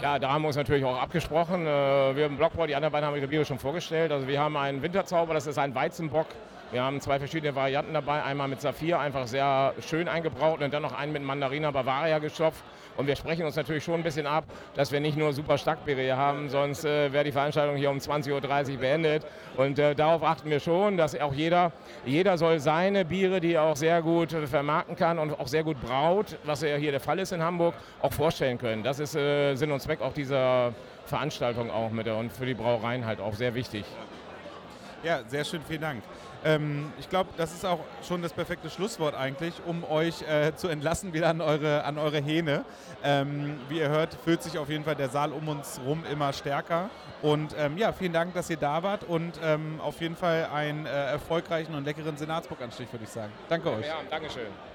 [0.00, 1.66] Ja, da haben wir uns natürlich auch abgesprochen.
[1.66, 4.10] Äh, wir im Blockbau, die anderen beiden haben wir Biere schon vorgestellt.
[4.10, 6.26] Also wir haben einen Winterzauber, das ist ein Weizenbock.
[6.72, 8.22] Wir haben zwei verschiedene Varianten dabei.
[8.22, 12.64] Einmal mit Saphir, einfach sehr schön eingebraut und dann noch einen mit Mandarina Bavaria gestopft.
[12.96, 16.00] Und wir sprechen uns natürlich schon ein bisschen ab, dass wir nicht nur super Starkbiere
[16.00, 19.26] hier haben, sonst äh, wäre die Veranstaltung hier um 20.30 Uhr beendet.
[19.58, 21.72] Und äh, darauf achten wir schon, dass auch jeder,
[22.06, 25.78] jeder soll seine Biere, die er auch sehr gut vermarkten kann und auch sehr gut
[25.82, 28.82] braut, was ja hier der Fall ist in Hamburg, auch vorstellen können.
[28.82, 30.72] Das ist äh, Sinn und Zweck auch dieser
[31.04, 33.84] Veranstaltung auch mit und für die Brauereien halt auch sehr wichtig.
[35.02, 36.02] Ja, sehr schön, vielen Dank.
[36.44, 40.68] Ähm, ich glaube, das ist auch schon das perfekte Schlusswort eigentlich, um euch äh, zu
[40.68, 42.64] entlassen wieder an eure, an eure Hähne.
[43.04, 46.32] Ähm, wie ihr hört, fühlt sich auf jeden Fall der Saal um uns rum immer
[46.32, 46.90] stärker.
[47.22, 50.86] Und ähm, ja, vielen Dank, dass ihr da wart und ähm, auf jeden Fall einen
[50.86, 53.32] äh, erfolgreichen und leckeren Senatsburg-Anstich, würde ich sagen.
[53.48, 53.86] Danke euch.
[53.86, 54.71] Ja, Dankeschön.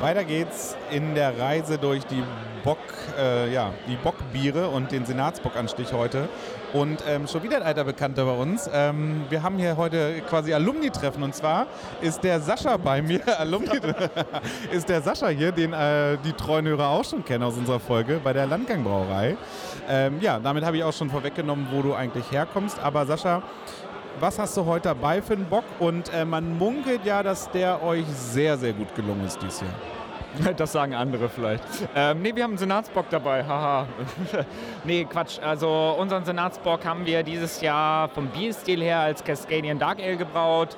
[0.00, 2.22] Weiter geht's in der Reise durch die
[2.62, 2.78] Bock,
[3.18, 6.28] äh, ja, die Bockbiere und den Senatsbockanstich heute.
[6.72, 8.68] Und ähm, schon wieder ein alter Bekannter bei uns.
[8.72, 11.66] Ähm, wir haben hier heute quasi Alumni-Treffen und zwar
[12.00, 13.20] ist der Sascha bei mir.
[13.38, 13.78] Alumni
[14.72, 18.20] ist der Sascha hier, den äh, die treuen Hörer auch schon kennen aus unserer Folge
[18.24, 19.36] bei der Landgangbrauerei.
[19.88, 22.78] Ähm, ja, damit habe ich auch schon vorweggenommen, wo du eigentlich herkommst.
[22.82, 23.42] Aber Sascha,
[24.20, 25.64] was hast du heute dabei für einen Bock?
[25.78, 29.70] Und äh, man munkelt ja, dass der euch sehr, sehr gut gelungen ist dieses Jahr.
[30.56, 31.62] Das sagen andere vielleicht.
[31.94, 33.86] Ähm, nee, wir haben einen Senatsbock dabei, haha.
[34.84, 35.38] nee, Quatsch.
[35.40, 40.76] Also unseren Senatsbock haben wir dieses Jahr vom Bierstil her als Cascadian Dark Ale gebraut.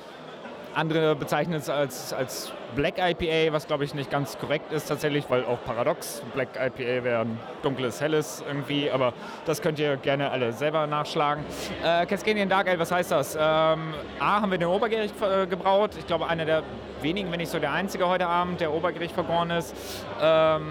[0.74, 5.24] Andere bezeichnen es als, als Black IPA, was glaube ich nicht ganz korrekt ist tatsächlich,
[5.28, 6.22] weil auch paradox.
[6.34, 9.12] Black IPA wäre ein dunkles, helles irgendwie, aber
[9.44, 11.44] das könnt ihr gerne alle selber nachschlagen.
[11.82, 13.34] Äh, Cascadian Dark Ale, was heißt das?
[13.34, 15.92] Ähm, A, haben wir den Obergärig äh, gebraut.
[15.98, 16.62] Ich glaube, einer der
[17.00, 19.74] wenigen, wenn nicht so der einzige heute Abend, der Obergericht vergoren ist.
[20.20, 20.66] Ähm,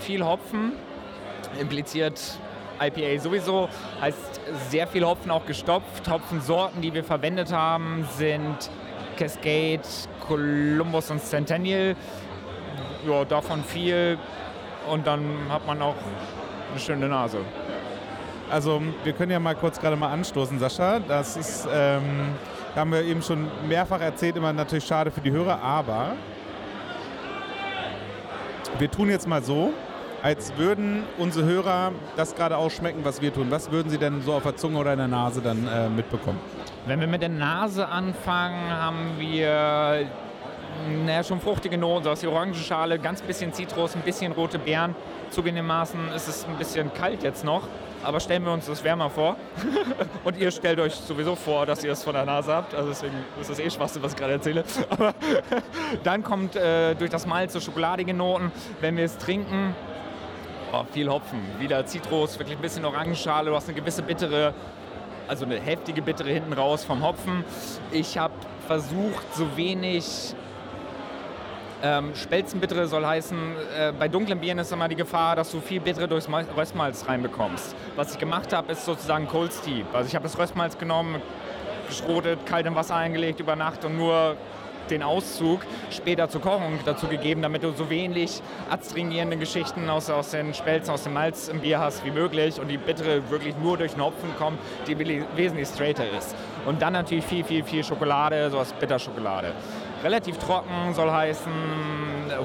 [0.00, 0.72] viel Hopfen,
[1.60, 2.20] impliziert
[2.80, 3.68] IPA sowieso,
[4.00, 6.08] heißt sehr viel Hopfen auch gestopft.
[6.10, 8.70] Hopfensorten, die wir verwendet haben, sind
[9.16, 9.82] Cascade,
[10.20, 11.96] Columbus und Centennial.
[13.06, 14.18] Ja, davon viel
[14.90, 15.94] und dann hat man auch
[16.70, 17.38] eine schöne Nase.
[18.50, 21.00] Also wir können ja mal kurz gerade mal anstoßen, Sascha.
[21.00, 22.34] Das ist, ähm,
[22.74, 26.12] haben wir eben schon mehrfach erzählt, immer natürlich schade für die Hörer, aber
[28.78, 29.72] wir tun jetzt mal so,
[30.22, 33.46] als würden unsere Hörer das gerade ausschmecken, was wir tun.
[33.50, 36.38] Was würden sie denn so auf der Zunge oder in der Nase dann äh, mitbekommen?
[36.86, 40.06] Wenn wir mit der Nase anfangen, haben wir
[41.04, 44.94] naja, schon fruchtige Noten, so aus der Orangenschale, ganz bisschen Zitrus, ein bisschen rote Beeren.
[45.30, 47.62] Zugegebenermaßen ist es ein bisschen kalt jetzt noch,
[48.04, 49.36] aber stellen wir uns das wärmer vor.
[50.24, 52.74] Und ihr stellt euch sowieso vor, dass ihr es von der Nase habt.
[52.74, 54.64] Also deswegen ist das eh Schwachsinn, was ich gerade erzähle.
[54.90, 55.14] Aber
[56.04, 58.52] dann kommt äh, durch das Malz so schokoladige Noten.
[58.80, 59.74] Wenn wir es trinken,
[60.72, 63.50] oh, viel Hopfen, wieder Zitrus, wirklich ein bisschen Orangenschale.
[63.50, 64.54] Du hast eine gewisse bittere,
[65.28, 67.44] also eine heftige bittere hinten raus vom Hopfen.
[67.90, 68.34] Ich habe
[68.66, 70.34] versucht, so wenig
[71.82, 73.38] ähm, Spelzenbittere soll heißen,
[73.78, 77.06] äh, bei dunklen Bieren ist immer die Gefahr, dass du viel Bittere durchs Mal- Röstmalz
[77.06, 77.76] reinbekommst.
[77.96, 79.86] Was ich gemacht habe, ist sozusagen Cold Steep.
[79.92, 81.20] Also ich habe das Röstmalz genommen,
[81.86, 84.36] geschrotet, kalt im Wasser eingelegt über Nacht und nur
[84.90, 90.30] den Auszug später zur Kochung dazu gegeben, damit du so wenig adstringierende Geschichten aus, aus
[90.30, 93.76] den Spelzen, aus dem Malz im Bier hast wie möglich und die Bittere wirklich nur
[93.76, 96.34] durch den Hopfen kommt, die wesentlich straighter ist.
[96.66, 99.52] Und dann natürlich viel, viel, viel Schokolade, so aus Bitterschokolade.
[100.02, 101.52] Relativ trocken soll heißen,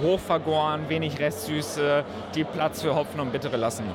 [0.01, 2.03] hochvergoren, wenig Restsüße,
[2.35, 3.85] die Platz für Hopfen und Bittere lassen.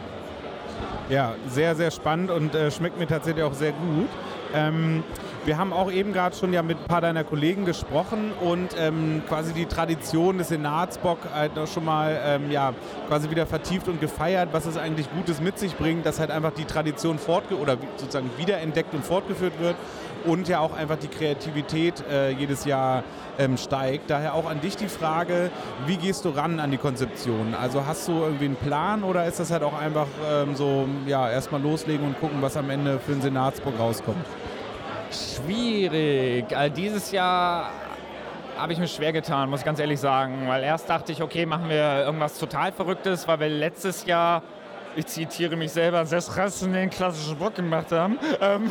[1.08, 4.08] Ja, sehr, sehr spannend und äh, schmeckt mir tatsächlich auch sehr gut.
[4.54, 5.04] Ähm,
[5.46, 9.22] wir haben auch eben gerade schon ja mit ein paar deiner Kollegen gesprochen und ähm,
[9.28, 12.74] quasi die Tradition des Senatsbock halt schon mal ähm, ja,
[13.08, 16.52] quasi wieder vertieft und gefeiert, was es eigentlich Gutes mit sich bringt, dass halt einfach
[16.52, 19.76] die Tradition fortge oder sozusagen wiederentdeckt und fortgeführt wird
[20.24, 23.04] und ja auch einfach die Kreativität äh, jedes Jahr
[23.38, 24.10] ähm, steigt.
[24.10, 25.50] Daher auch an dich die Frage,
[25.86, 27.54] wie gehst du ran an die Konzeption?
[27.54, 31.30] Also hast du irgendwie einen Plan oder ist das halt auch einfach ähm, so, ja,
[31.30, 34.24] erstmal loslegen und gucken, was am Ende für den Senatsbock rauskommt?
[35.10, 36.56] Schwierig.
[36.56, 37.70] Also dieses Jahr
[38.58, 40.48] habe ich mir schwer getan, muss ich ganz ehrlich sagen.
[40.48, 44.42] Weil erst dachte ich, okay, machen wir irgendwas total Verrücktes, weil wir letztes Jahr,
[44.94, 48.18] ich zitiere mich selber, sehr Rassen den klassischen Bock gemacht haben.
[48.40, 48.70] Ähm,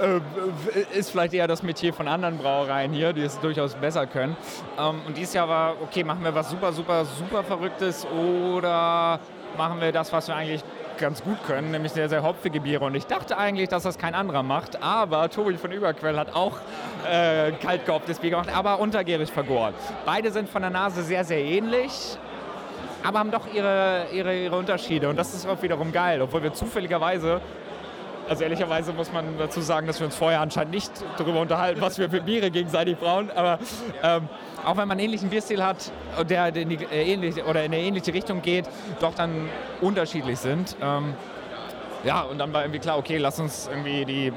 [0.00, 4.36] äh, ist vielleicht eher das Metier von anderen Brauereien hier, die es durchaus besser können.
[4.78, 9.20] Ähm, und dieses Jahr war, okay, machen wir was super, super, super Verrücktes oder
[9.56, 10.64] machen wir das, was wir eigentlich
[11.02, 12.84] ganz gut können, nämlich sehr, sehr hopfige Biere.
[12.84, 16.58] Und ich dachte eigentlich, dass das kein anderer macht, aber Tobi von Überquell hat auch
[17.04, 19.74] äh, kalt gehopptes Bier gemacht, aber untergärig vergoren.
[20.06, 22.16] Beide sind von der Nase sehr, sehr ähnlich,
[23.02, 25.08] aber haben doch ihre, ihre, ihre Unterschiede.
[25.08, 27.40] Und das ist auch wiederum geil, obwohl wir zufälligerweise
[28.28, 31.98] also ehrlicherweise muss man dazu sagen, dass wir uns vorher anscheinend nicht darüber unterhalten, was
[31.98, 33.30] wir für Biere gegenseitig brauen.
[33.30, 33.58] Aber
[34.02, 34.28] ähm,
[34.64, 35.90] auch wenn man einen ähnlichen Bierstil hat,
[36.28, 38.68] der in die, äh, ähnlich, oder in eine ähnliche Richtung geht,
[39.00, 39.48] doch dann
[39.80, 40.76] unterschiedlich sind.
[40.80, 41.14] Ähm,
[42.04, 44.32] ja, und dann war irgendwie klar, okay, lass uns irgendwie die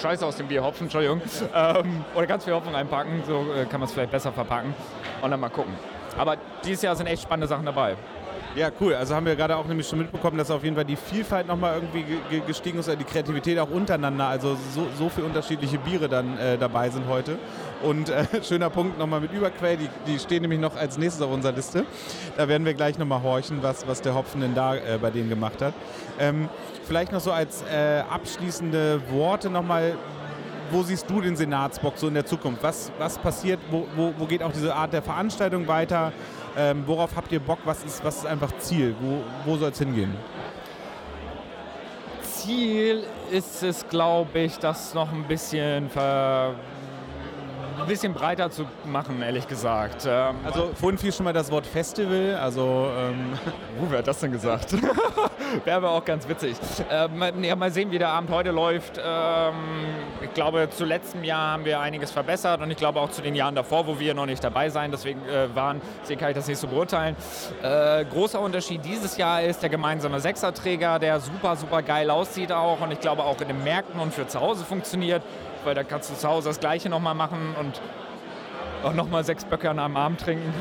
[0.00, 1.20] Scheiße aus dem Bier hopfen, Entschuldigung,
[1.54, 4.74] ähm, oder ganz viel Hopfen einpacken, so äh, kann man es vielleicht besser verpacken
[5.20, 5.74] und dann mal gucken.
[6.18, 7.96] Aber dieses Jahr sind echt spannende Sachen dabei.
[8.54, 8.94] Ja, cool.
[8.94, 11.74] Also haben wir gerade auch nämlich schon mitbekommen, dass auf jeden Fall die Vielfalt nochmal
[11.76, 14.26] irgendwie ge- ge- gestiegen ist, die Kreativität auch untereinander.
[14.26, 17.38] Also so, so viele unterschiedliche Biere dann äh, dabei sind heute.
[17.82, 21.32] Und äh, schöner Punkt nochmal mit Überquell, die, die stehen nämlich noch als nächstes auf
[21.32, 21.86] unserer Liste.
[22.36, 25.30] Da werden wir gleich nochmal horchen, was, was der Hopfen denn da äh, bei denen
[25.30, 25.72] gemacht hat.
[26.18, 26.48] Ähm,
[26.86, 29.94] vielleicht noch so als äh, abschließende Worte nochmal,
[30.70, 32.62] wo siehst du den Senatsbock so in der Zukunft?
[32.62, 33.60] Was, was passiert?
[33.70, 36.12] Wo, wo, wo geht auch diese Art der Veranstaltung weiter?
[36.56, 37.58] Ähm, worauf habt ihr Bock?
[37.64, 38.94] Was ist, was ist einfach Ziel?
[39.00, 40.14] Wo, wo soll es hingehen?
[42.22, 46.54] Ziel ist es, glaube ich, das noch ein bisschen ver
[47.82, 50.06] ein bisschen breiter zu machen, ehrlich gesagt.
[50.08, 52.88] Ähm, also vorhin fiel schon mal das Wort Festival, also...
[52.96, 53.32] Ähm
[53.80, 54.72] uh, wer hat das denn gesagt?
[55.64, 56.56] Wäre aber auch ganz witzig.
[56.90, 58.98] Ähm, ja, mal sehen, wie der Abend heute läuft.
[59.04, 59.54] Ähm,
[60.22, 63.34] ich glaube, zu letztem Jahr haben wir einiges verbessert und ich glaube auch zu den
[63.34, 66.46] Jahren davor, wo wir noch nicht dabei sein, deswegen äh, waren, deswegen kann ich das
[66.46, 67.16] nicht so beurteilen.
[67.62, 72.80] Äh, großer Unterschied dieses Jahr ist der gemeinsame Sechserträger, der super, super geil aussieht auch
[72.80, 75.22] und ich glaube auch in den Märkten und für zu Hause funktioniert
[75.64, 77.80] weil da kannst du zu Hause das Gleiche nochmal machen und
[78.84, 80.52] auch nochmal sechs Böcke an einem Arm trinken.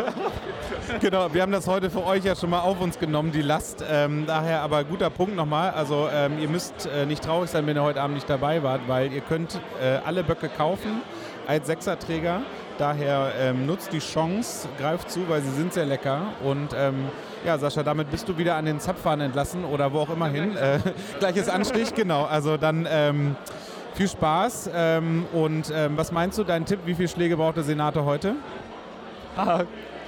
[1.00, 3.84] genau, wir haben das heute für euch ja schon mal auf uns genommen, die Last.
[3.88, 5.70] Ähm, daher aber guter Punkt nochmal.
[5.70, 8.82] Also ähm, ihr müsst äh, nicht traurig sein, wenn ihr heute Abend nicht dabei wart,
[8.86, 11.02] weil ihr könnt äh, alle Böcke kaufen
[11.46, 12.42] als Sechserträger.
[12.76, 16.32] Daher ähm, nutzt die Chance, greift zu, weil sie sind sehr lecker.
[16.42, 17.06] Und ähm,
[17.46, 20.56] ja, Sascha, damit bist du wieder an den Zapfhahn entlassen oder wo auch immer hin.
[20.56, 20.80] Äh,
[21.20, 22.24] gleiches Anstich, genau.
[22.24, 23.36] Also dann ähm,
[23.94, 24.70] viel Spaß.
[24.74, 28.34] Ähm, und ähm, was meinst du, dein Tipp, wie viele Schläge braucht der Senator heute?
[29.36, 29.64] Ah,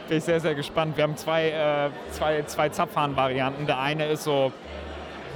[0.08, 0.96] bin ich sehr, sehr gespannt.
[0.96, 3.66] Wir haben zwei, äh, zwei, zwei Zapfhahn-Varianten.
[3.66, 4.52] Der eine ist so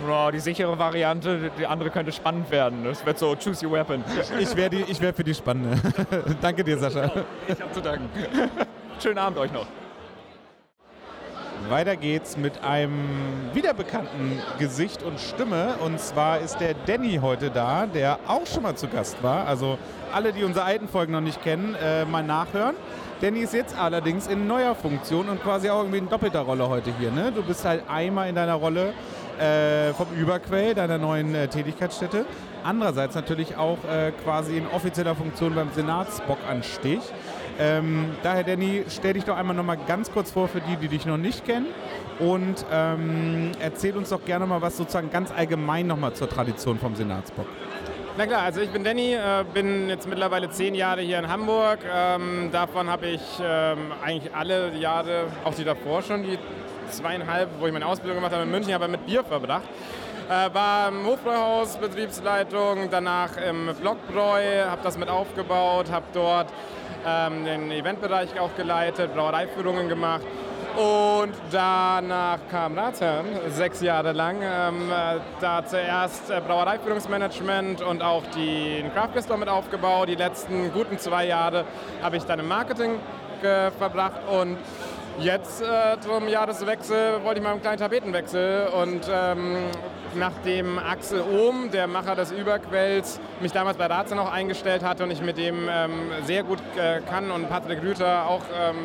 [0.09, 2.85] oh, die sichere Variante, die andere könnte spannend werden.
[2.85, 4.05] Das wird so Choose Your Weapon.
[4.39, 5.77] Ich wäre wär für die spannende.
[6.41, 7.11] Danke dir, Sascha.
[7.49, 8.09] Ich habe zu danken.
[9.03, 9.67] Schönen Abend euch noch.
[11.69, 12.93] Weiter geht's mit einem
[13.53, 15.75] wiederbekannten Gesicht und Stimme.
[15.85, 19.47] Und zwar ist der Danny heute da, der auch schon mal zu Gast war.
[19.47, 19.79] Also
[20.13, 22.75] alle, die unsere alten Folgen noch nicht kennen, äh, mal nachhören.
[23.21, 26.93] Danny ist jetzt allerdings in neuer Funktion und quasi auch irgendwie in doppelter Rolle heute
[26.99, 27.11] hier.
[27.11, 27.33] Ne?
[27.33, 28.95] Du bist halt einmal in deiner Rolle
[29.39, 32.25] äh, vom Überquell, deiner neuen äh, Tätigkeitsstätte.
[32.65, 37.01] Andererseits natürlich auch äh, quasi in offizieller Funktion beim Senatsbockanstich.
[37.61, 40.89] Ähm, daher, Danny, stell dich doch einmal noch mal ganz kurz vor für die, die
[40.89, 41.67] dich noch nicht kennen
[42.19, 46.79] und ähm, erzähl uns doch gerne mal was sozusagen ganz allgemein noch mal zur Tradition
[46.79, 47.45] vom Senatsbock.
[48.17, 51.81] Na klar, also ich bin Danny, äh, bin jetzt mittlerweile zehn Jahre hier in Hamburg.
[51.95, 56.39] Ähm, davon habe ich ähm, eigentlich alle Jahre, auch die davor schon, die
[56.91, 59.65] zweieinhalb, wo ich meine Ausbildung gemacht habe in München, aber mit Bier verbracht.
[60.31, 66.47] Äh, war im Hofbräuhaus Betriebsleitung, danach im Blockbräu, habe das mit aufgebaut, habe dort
[67.05, 70.23] ähm, den Eventbereich auch geleitet, Brauereiführungen gemacht.
[70.77, 74.37] Und danach kam Ratsherrn, sechs Jahre lang.
[74.41, 80.11] Ähm, äh, da zuerst äh, Brauereiführungsmanagement und auch den Craft mit aufgebaut.
[80.11, 81.65] Die letzten guten zwei Jahre
[82.03, 83.01] habe ich dann im Marketing
[83.43, 84.59] äh, verbracht und
[85.19, 89.67] Jetzt äh, zum Jahreswechsel wollte ich mal einen kleinen Tapetenwechsel und ähm,
[90.15, 95.11] nachdem Axel Ohm, der Macher des Überquells, mich damals bei Razer noch eingestellt hatte und
[95.11, 98.77] ich mit dem ähm, sehr gut äh, kann und Patrick Rüther auch ähm,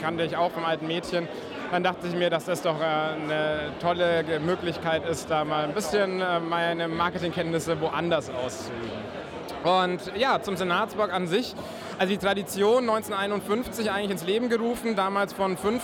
[0.00, 1.28] kannte ich auch vom alten Mädchen,
[1.70, 5.72] dann dachte ich mir, dass das doch äh, eine tolle Möglichkeit ist, da mal ein
[5.72, 9.16] bisschen äh, meine Marketingkenntnisse woanders auszuüben.
[9.64, 11.54] Und ja, zum Senatsbock an sich
[11.98, 15.82] also die Tradition 1951 eigentlich ins Leben gerufen, damals von fünf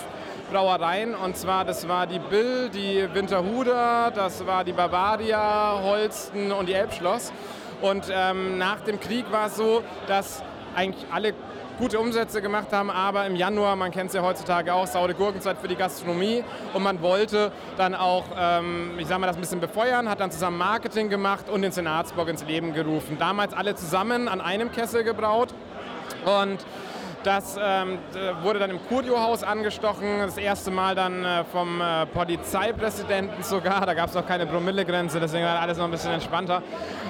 [0.53, 1.15] Brauereien.
[1.15, 6.75] Und zwar, das war die Bill, die Winterhuder, das war die Bavaria, Holsten und die
[6.75, 7.33] Elbschloss.
[7.81, 10.43] Und ähm, nach dem Krieg war es so, dass
[10.77, 11.35] eigentlich alle
[11.79, 15.57] gute Umsätze gemacht haben, aber im Januar, man kennt es ja heutzutage auch, saure Gurkenzeit
[15.59, 19.61] für die Gastronomie und man wollte dann auch, ähm, ich sage mal, das ein bisschen
[19.61, 23.17] befeuern, hat dann zusammen Marketing gemacht und den Senatsbock ins Leben gerufen.
[23.19, 25.49] Damals alle zusammen an einem Kessel gebraut
[26.25, 26.59] und
[27.25, 27.99] das ähm,
[28.43, 33.87] wurde dann im Curio-Haus angestochen, das erste Mal dann äh, vom äh, Polizeipräsidenten sogar.
[33.87, 36.63] Da gab es auch keine Promillegrenze, deswegen war alles noch ein bisschen entspannter.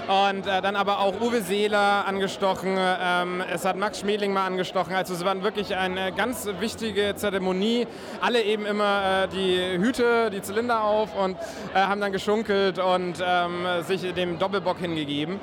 [0.08, 4.94] Und äh, dann aber auch Uwe Seeler angestochen, ähm, es hat Max Schmeling mal angestochen.
[4.94, 7.86] Also es war wirklich eine ganz wichtige Zeremonie.
[8.20, 11.36] Alle eben immer äh, die Hüte, die Zylinder auf und
[11.74, 15.40] äh, haben dann geschunkelt und ähm, sich dem Doppelbock hingegeben.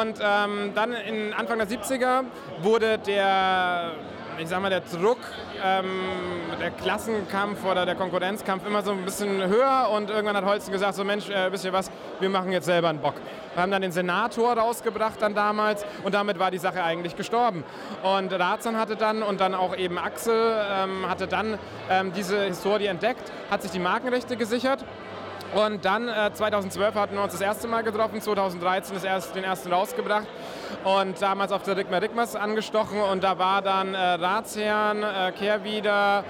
[0.00, 2.24] Und ähm, dann in Anfang der 70er
[2.62, 3.92] wurde der
[4.38, 5.18] ich sag mal, der Druck,
[5.62, 5.84] ähm,
[6.58, 10.94] der Klassenkampf oder der Konkurrenzkampf immer so ein bisschen höher und irgendwann hat Holzen gesagt,
[10.94, 13.14] so Mensch, äh, wisst ihr was, wir machen jetzt selber einen Bock.
[13.54, 17.62] Wir haben dann den Senator rausgebracht dann damals und damit war die Sache eigentlich gestorben.
[18.02, 21.58] Und Razan hatte dann und dann auch eben Axel ähm, hatte dann
[21.90, 24.84] ähm, diese Historie entdeckt, hat sich die Markenrechte gesichert
[25.54, 29.44] und dann äh, 2012 hatten wir uns das erste Mal getroffen, 2013 das erst, den
[29.44, 30.26] ersten rausgebracht
[30.84, 36.24] und damals auf der Rigma Rigmas angestochen und da war dann äh, Ratsherrn, äh, Kehrwieder,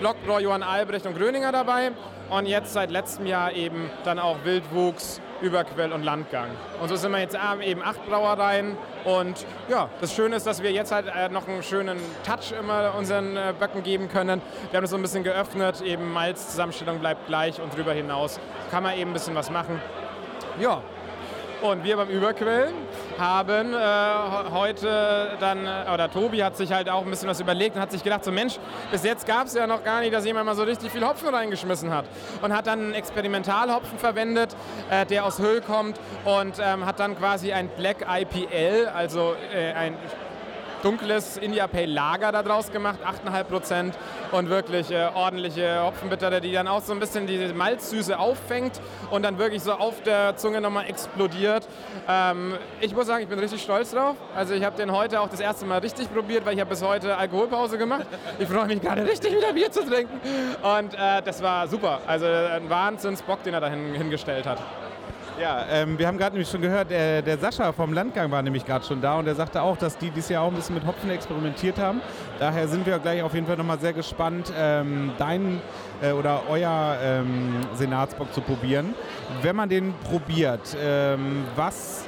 [0.00, 1.92] Blockbräu, Johann Albrecht und Gröninger dabei
[2.30, 6.48] und jetzt seit letztem Jahr eben dann auch Wildwuchs Überquell und Landgang.
[6.80, 8.76] Und so sind wir jetzt eben acht Brauereien.
[9.04, 12.94] Und ja, das Schöne ist, dass wir jetzt halt äh, noch einen schönen Touch immer
[12.96, 14.40] unseren äh, Böcken geben können.
[14.70, 18.38] Wir haben es so ein bisschen geöffnet, eben Malzzusammenstellung bleibt gleich und darüber hinaus
[18.70, 19.80] kann man eben ein bisschen was machen.
[20.60, 20.82] Ja,
[21.62, 22.74] und wir beim Überquellen
[23.18, 23.78] haben äh,
[24.50, 27.92] heute dann, äh, oder Tobi hat sich halt auch ein bisschen was überlegt und hat
[27.92, 28.58] sich gedacht, so Mensch,
[28.90, 31.28] bis jetzt gab es ja noch gar nicht, dass jemand mal so richtig viel Hopfen
[31.28, 32.06] reingeschmissen hat.
[32.42, 34.56] Und hat dann einen Experimentalhopfen verwendet,
[34.90, 39.72] äh, der aus Höhl kommt und ähm, hat dann quasi ein Black IPL, also äh,
[39.72, 39.96] ein
[40.82, 43.98] dunkles India Pale Lager daraus gemacht, 8,5 Prozent
[44.32, 48.80] und wirklich äh, ordentliche Hopfenbittere, die dann auch so ein bisschen diese Malzsüße auffängt
[49.10, 51.66] und dann wirklich so auf der Zunge nochmal explodiert.
[52.08, 54.16] Ähm, ich muss sagen, ich bin richtig stolz drauf.
[54.34, 56.82] Also ich habe den heute auch das erste Mal richtig probiert, weil ich habe bis
[56.82, 58.06] heute Alkoholpause gemacht.
[58.38, 60.20] Ich freue mich gerade richtig wieder Bier zu trinken
[60.62, 62.00] und äh, das war super.
[62.06, 64.58] Also ein Wahnsinnsbock, den er da hingestellt hat.
[65.42, 68.64] Ja, ähm, wir haben gerade nämlich schon gehört, der, der, Sascha vom Landgang war nämlich
[68.64, 70.86] gerade schon da und der sagte auch, dass die dieses Jahr auch ein bisschen mit
[70.86, 72.00] Hopfen experimentiert haben.
[72.38, 75.60] Daher sind wir gleich auf jeden Fall nochmal sehr gespannt, ähm, dein
[76.00, 78.94] äh, oder euer ähm, Senatsbock zu probieren.
[79.42, 82.04] Wenn man den probiert, ähm, was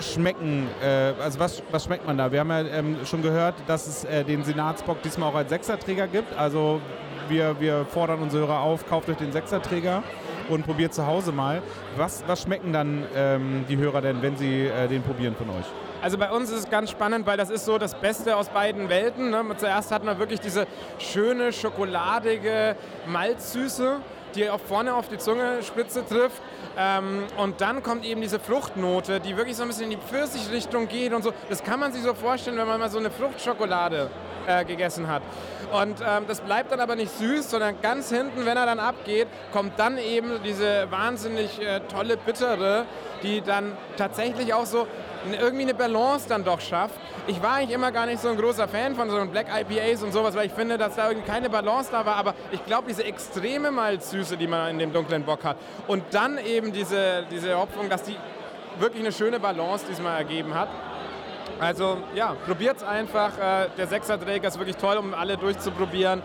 [0.00, 2.32] schmecken, äh, also was, was schmeckt man da?
[2.32, 6.06] Wir haben ja ähm, schon gehört, dass es äh, den Senatsbock diesmal auch als Sechserträger
[6.06, 6.34] gibt.
[6.38, 6.80] Also
[7.28, 10.02] wir, wir fordern unsere Hörer auf, kauft euch den Sechserträger
[10.48, 11.62] und probiert zu Hause mal.
[11.96, 15.66] Was, was schmecken dann ähm, die Hörer denn, wenn sie äh, den probieren von euch?
[16.02, 18.88] Also bei uns ist es ganz spannend, weil das ist so das Beste aus beiden
[18.88, 19.30] Welten.
[19.30, 19.42] Ne?
[19.56, 20.66] Zuerst hat man wirklich diese
[20.98, 23.96] schöne, schokoladige Malzsüße,
[24.34, 26.42] die auch vorne auf die Zungenspitze trifft.
[26.78, 30.88] Ähm, und dann kommt eben diese Fruchtnote, die wirklich so ein bisschen in die Pfirsichrichtung
[30.88, 31.32] geht und so.
[31.48, 34.10] Das kann man sich so vorstellen, wenn man mal so eine Fruchtschokolade
[34.46, 35.22] äh, gegessen hat.
[35.72, 39.28] Und ähm, das bleibt dann aber nicht süß, sondern ganz hinten, wenn er dann abgeht,
[39.52, 42.86] kommt dann eben diese wahnsinnig äh, tolle Bittere,
[43.22, 44.86] die dann tatsächlich auch so
[45.40, 46.94] irgendwie eine Balance dann doch schafft.
[47.26, 50.12] Ich war eigentlich immer gar nicht so ein großer Fan von so Black IPAs und
[50.12, 52.16] sowas, weil ich finde, dass da irgendwie keine Balance da war.
[52.16, 55.56] Aber ich glaube, diese extreme Malzsüße, die man in dem dunklen Bock hat
[55.88, 58.16] und dann eben diese, diese Hopfung, dass die
[58.78, 60.68] wirklich eine schöne Balance diesmal ergeben hat.
[61.58, 63.38] Also ja, probiert es einfach.
[63.38, 66.22] Äh, der Sechserträger ist wirklich toll, um alle durchzuprobieren.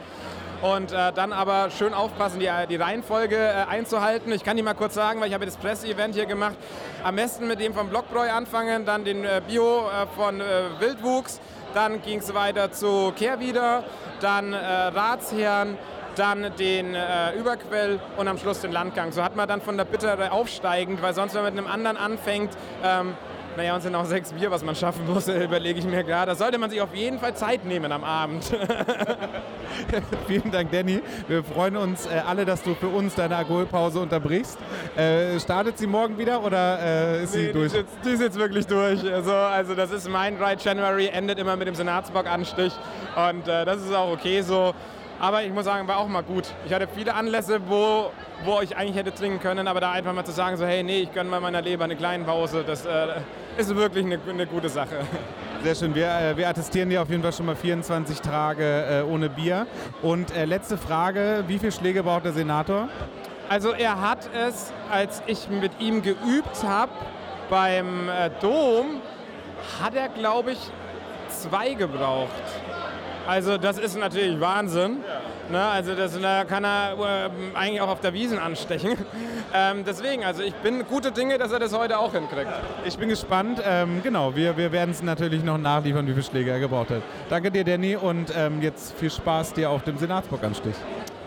[0.61, 4.31] Und äh, dann aber schön aufpassen, die, die Reihenfolge äh, einzuhalten.
[4.31, 6.55] Ich kann die mal kurz sagen, weil ich habe das Presse-Event hier gemacht.
[7.03, 10.43] Am besten mit dem vom Blockbräu anfangen, dann den äh, Bio äh, von äh,
[10.79, 11.39] Wildwuchs.
[11.73, 13.85] Dann ging es weiter zu Kehrwieder,
[14.19, 15.77] dann Ratsherrn,
[16.17, 16.97] dann den
[17.39, 19.13] Überquell und am Schluss den Landgang.
[19.13, 21.95] So hat man dann von der Bittere aufsteigend, weil sonst, wenn man mit einem anderen
[21.95, 22.51] anfängt,
[22.83, 23.15] ähm,
[23.57, 26.31] naja, uns sind auch sechs Bier, was man schaffen muss, überlege ich mir gerade.
[26.31, 28.45] Da sollte man sich auf jeden Fall Zeit nehmen am Abend.
[30.27, 31.01] Vielen Dank, Danny.
[31.27, 34.57] Wir freuen uns äh, alle, dass du für uns deine Alkoholpause unterbrichst.
[34.95, 37.71] Äh, startet sie morgen wieder oder äh, ist nee, sie durch?
[37.71, 39.11] Die ist, jetzt, die ist, jetzt, wirklich durch.
[39.11, 42.73] Also, also das ist mein Ride January, endet immer mit dem Senatsbock-Anstich.
[43.15, 44.73] Und äh, das ist auch okay so.
[45.21, 46.45] Aber ich muss sagen, war auch mal gut.
[46.65, 48.09] Ich hatte viele Anlässe, wo,
[48.43, 51.01] wo ich eigentlich hätte trinken können, aber da einfach mal zu sagen, so hey, nee,
[51.01, 53.07] ich gönne mal meiner Leber eine kleine Pause, das äh,
[53.55, 55.01] ist wirklich eine, eine, gute Sache.
[55.63, 55.93] Sehr schön.
[55.93, 59.67] Wir, äh, wir attestieren dir auf jeden Fall schon mal 24 Tage äh, ohne Bier.
[60.01, 62.89] Und äh, letzte Frage, wie viele Schläge braucht der Senator?
[63.47, 66.93] Also er hat es, als ich mit ihm geübt habe
[67.47, 69.01] beim äh, Dom,
[69.83, 70.59] hat er, glaube ich,
[71.29, 72.31] zwei gebraucht.
[73.31, 74.97] Also das ist natürlich Wahnsinn.
[75.49, 75.63] Ne?
[75.63, 78.97] Also das, da kann er äh, eigentlich auch auf der Wiesen anstechen.
[79.53, 82.47] Ähm, deswegen, also ich bin gute Dinge, dass er das heute auch hinkriegt.
[82.85, 83.61] Ich bin gespannt.
[83.65, 87.01] Ähm, genau, wir, wir werden es natürlich noch nachliefern, wie viele Schläge er gebraucht hat.
[87.27, 90.75] Danke dir, Danny, und ähm, jetzt viel Spaß dir auf dem Senatsburg-Anstich.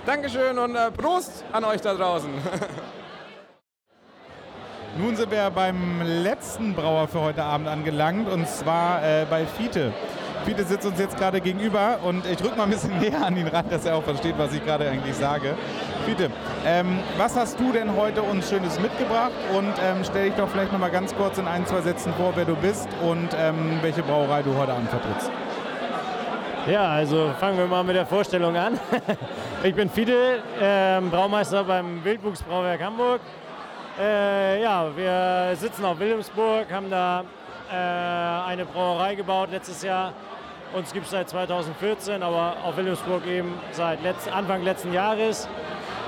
[0.06, 2.30] Dankeschön und äh, Prost an euch da draußen.
[4.96, 9.92] Nun sind wir beim letzten Brauer für heute Abend angelangt und zwar äh, bei Fiete.
[10.44, 13.48] Fiete sitzt uns jetzt gerade gegenüber und ich drücke mal ein bisschen näher an ihn
[13.48, 15.54] ran, dass er auch versteht, was ich gerade eigentlich sage.
[16.04, 16.30] Fiete,
[16.66, 20.70] ähm, was hast du denn heute uns Schönes mitgebracht und ähm, stell dich doch vielleicht
[20.70, 24.02] noch mal ganz kurz in ein, zwei Sätzen vor, wer du bist und ähm, welche
[24.02, 25.30] Brauerei du heute Abend vertrittst.
[26.66, 28.78] Ja, also fangen wir mal mit der Vorstellung an.
[29.62, 33.20] ich bin Fiete, ähm, Braumeister beim Wildwuchsbrauwerk Hamburg.
[33.98, 37.24] Äh, ja, wir sitzen auf Wilhelmsburg, haben da
[37.72, 40.12] äh, eine Brauerei gebaut letztes Jahr
[40.74, 45.48] uns gibt es seit 2014, aber auf Wilhelmsburg eben seit letzt, Anfang letzten Jahres.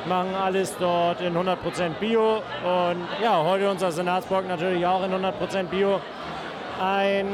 [0.07, 1.57] Machen alles dort in 100%
[2.01, 2.43] Bio.
[2.65, 6.01] Und ja, heute unser Senatsbock natürlich auch in 100% Bio.
[6.81, 7.27] Ein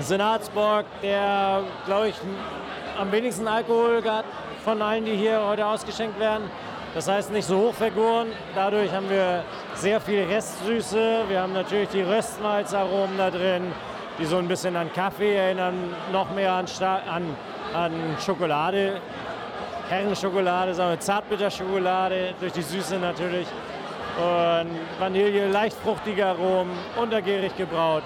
[0.00, 2.16] Senatsbock, der, glaube ich,
[2.98, 4.24] am wenigsten Alkohol hat
[4.64, 6.50] von allen, die hier heute ausgeschenkt werden.
[6.94, 8.28] Das heißt nicht so hoch vergoren.
[8.54, 11.24] Dadurch haben wir sehr viel Restsüße.
[11.28, 13.72] Wir haben natürlich die Röstmalzaromen da drin,
[14.18, 15.74] die so ein bisschen an Kaffee erinnern,
[16.12, 17.36] noch mehr an, an,
[17.74, 17.92] an
[18.24, 19.00] Schokolade.
[19.88, 23.46] Herrenschokolade, sagen wir Zartbitterschokolade, durch die Süße natürlich.
[24.16, 28.02] Und Vanille, leicht fruchtige Aromen, untergärig gebraut.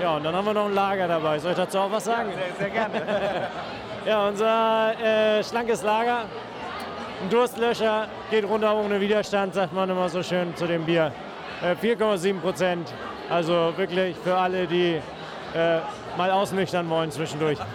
[0.00, 1.38] Ja, und dann haben wir noch ein Lager dabei.
[1.38, 2.30] Soll ich dazu auch was sagen?
[2.30, 3.48] Ja, sehr, sehr gerne.
[4.06, 6.26] ja, unser äh, schlankes Lager.
[7.22, 11.12] Ein Durstlöscher geht runter ohne Widerstand, sagt man immer so schön zu dem Bier.
[11.62, 12.92] Äh, 4,7 Prozent.
[13.30, 15.00] Also wirklich für alle, die
[15.56, 15.80] äh,
[16.16, 17.58] mal ausnüchtern wollen zwischendurch.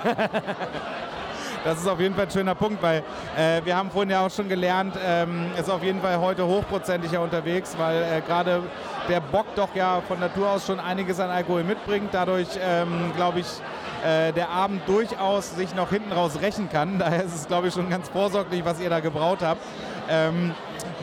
[1.64, 3.04] Das ist auf jeden Fall ein schöner Punkt, weil
[3.38, 7.22] äh, wir haben vorhin ja auch schon gelernt, ähm, ist auf jeden Fall heute hochprozentiger
[7.22, 8.64] unterwegs, weil äh, gerade
[9.08, 12.10] der Bock doch ja von Natur aus schon einiges an Alkohol mitbringt.
[12.14, 13.46] Dadurch ähm, glaube ich,
[14.04, 16.98] äh, der Abend durchaus sich noch hinten raus rächen kann.
[17.00, 19.62] Daher ist es glaube ich schon ganz vorsorglich, was ihr da gebraut habt.
[20.10, 20.56] Ähm,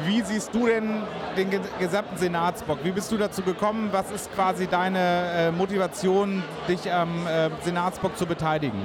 [0.05, 1.03] wie siehst du denn
[1.36, 2.78] den gesamten Senatsbock?
[2.82, 3.88] Wie bist du dazu gekommen?
[3.92, 8.80] Was ist quasi deine äh, Motivation, dich am äh, Senatsbock zu beteiligen?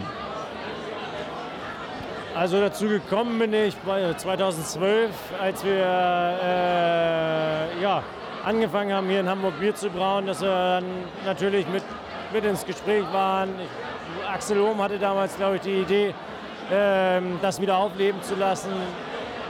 [2.36, 3.76] Also dazu gekommen bin ich
[4.18, 8.02] 2012, als wir äh, ja,
[8.44, 10.86] angefangen haben, hier in Hamburg Bier zu brauen, dass wir dann
[11.26, 11.84] natürlich mit,
[12.34, 13.50] mit ins Gespräch waren.
[13.60, 16.14] Ich, Axel Ohm hatte damals, glaube ich, die Idee,
[16.72, 18.72] ähm, das wieder aufleben zu lassen.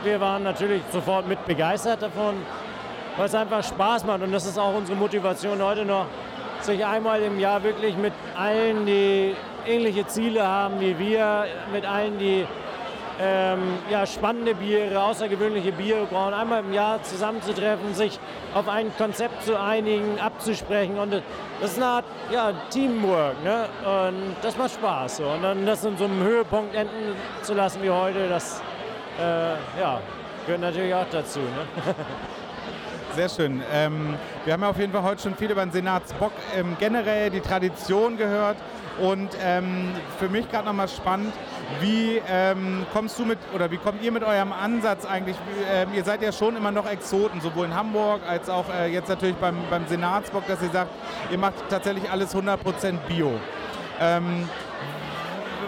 [0.04, 2.36] Wir waren natürlich sofort mit begeistert davon,
[3.16, 4.22] weil es einfach Spaß macht.
[4.22, 6.08] Und das ist auch unsere Motivation heute noch,
[6.60, 9.34] sich einmal im Jahr wirklich mit allen, die
[9.66, 12.46] ähnliche Ziele haben wie wir, mit allen, die
[13.22, 18.20] ähm, ja, spannende Biere, außergewöhnliche Biere brauchen, einmal im Jahr zusammenzutreffen, sich
[18.54, 21.00] auf ein Konzept zu einigen, abzusprechen.
[21.00, 21.14] Und
[21.62, 23.42] das ist eine Art ja, Teamwork.
[23.42, 23.68] Ne?
[23.86, 25.18] Und das macht Spaß.
[25.18, 25.28] So.
[25.28, 28.62] Und dann das in so einem Höhepunkt enden zu lassen wie heute, das
[29.20, 30.02] äh, ja,
[30.46, 31.40] gehört natürlich auch dazu.
[31.40, 31.66] Ne?
[33.16, 33.62] Sehr schön.
[33.72, 37.30] Ähm, wir haben ja auf jeden Fall heute schon viel über den Senatsbock ähm, generell
[37.30, 38.58] die Tradition gehört.
[39.00, 41.34] Und ähm, für mich gerade nochmal spannend,
[41.80, 45.36] wie ähm, kommst du mit oder wie kommt ihr mit eurem Ansatz eigentlich?
[45.72, 49.10] Ähm, ihr seid ja schon immer noch Exoten, sowohl in Hamburg als auch äh, jetzt
[49.10, 50.92] natürlich beim, beim Senatsbock, dass ihr sagt,
[51.32, 52.58] ihr macht tatsächlich alles 100%
[53.08, 53.32] Bio.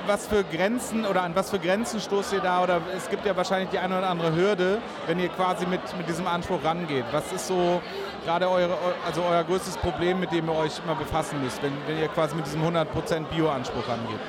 [0.07, 2.61] Was für Grenzen oder an was für Grenzen stoßt ihr da?
[2.61, 6.07] Oder es gibt ja wahrscheinlich die eine oder andere Hürde, wenn ihr quasi mit, mit
[6.07, 7.05] diesem Anspruch rangeht.
[7.11, 7.81] Was ist so
[8.23, 11.99] gerade eure, also euer größtes Problem, mit dem ihr euch immer befassen müsst, wenn, wenn
[11.99, 12.85] ihr quasi mit diesem 100%
[13.33, 14.19] Bio-Anspruch rangeht?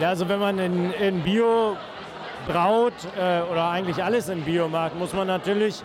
[0.00, 1.76] Ja, also wenn man in, in Bio
[2.48, 5.82] braut äh, oder eigentlich alles in Bio macht, muss man natürlich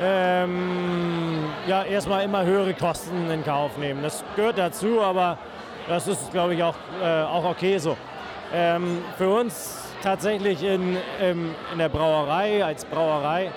[0.00, 4.02] ähm, ja, erstmal immer höhere Kosten in Kauf nehmen.
[4.02, 5.38] Das gehört dazu, aber
[5.88, 7.96] das ist, glaube ich, auch, äh, auch okay so.
[8.52, 13.50] Ähm, für uns tatsächlich in, in, in der Brauerei, als Brauerei,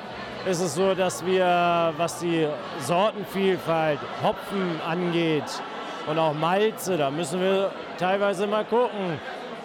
[0.45, 2.47] ist es so, dass wir, was die
[2.79, 5.43] Sortenvielfalt, Hopfen angeht
[6.07, 9.19] und auch Malze, da müssen wir teilweise mal gucken,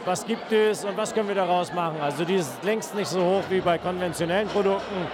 [0.04, 2.00] was gibt es und was können wir daraus machen.
[2.00, 5.06] Also die ist längst nicht so hoch wie bei konventionellen Produkten.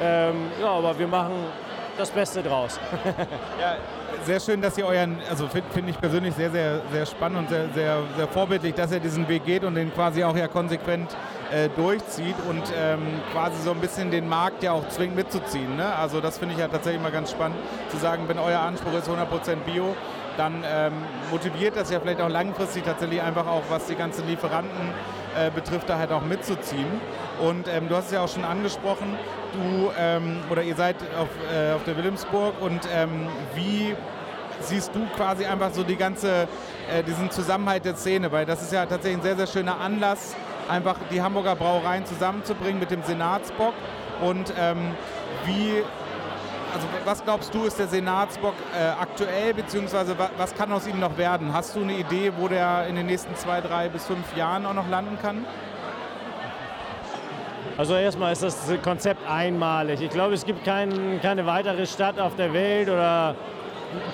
[0.00, 1.34] Ähm, ja, aber wir machen
[1.96, 2.78] das Beste draus.
[3.60, 3.76] ja,
[4.24, 7.48] sehr schön, dass ihr euren, also finde find ich persönlich sehr, sehr, sehr spannend und
[7.48, 11.16] sehr, sehr, sehr vorbildlich, dass ihr diesen Weg geht und den quasi auch ja konsequent
[11.50, 15.76] äh, durchzieht und ähm, quasi so ein bisschen den Markt ja auch zwingt mitzuziehen.
[15.76, 15.94] Ne?
[15.94, 19.08] Also das finde ich ja tatsächlich mal ganz spannend, zu sagen, wenn euer Anspruch ist
[19.08, 19.94] 100% Bio,
[20.36, 20.92] dann ähm,
[21.30, 24.92] motiviert das ja vielleicht auch langfristig tatsächlich einfach auch, was die ganzen Lieferanten
[25.36, 27.00] äh, betrifft, da halt auch mitzuziehen.
[27.40, 29.18] Und ähm, du hast es ja auch schon angesprochen,
[29.52, 33.94] du ähm, oder ihr seid auf, äh, auf der Wilhelmsburg und ähm, wie
[34.60, 36.48] siehst du quasi einfach so die ganze,
[36.90, 40.34] äh, diesen Zusammenhalt der Szene, weil das ist ja tatsächlich ein sehr, sehr schöner Anlass,
[40.68, 43.74] einfach die Hamburger Brauereien zusammenzubringen mit dem Senatsbock
[44.22, 44.94] und ähm,
[45.44, 45.82] wie
[46.74, 51.00] also was glaubst du, ist der Senatsbock äh, aktuell, beziehungsweise was, was kann aus ihm
[51.00, 51.54] noch werden?
[51.54, 54.74] Hast du eine Idee, wo der in den nächsten zwei, drei bis fünf Jahren auch
[54.74, 55.46] noch landen kann?
[57.78, 60.00] Also erstmal ist das Konzept einmalig.
[60.00, 63.34] Ich glaube, es gibt kein, keine weitere Stadt auf der Welt oder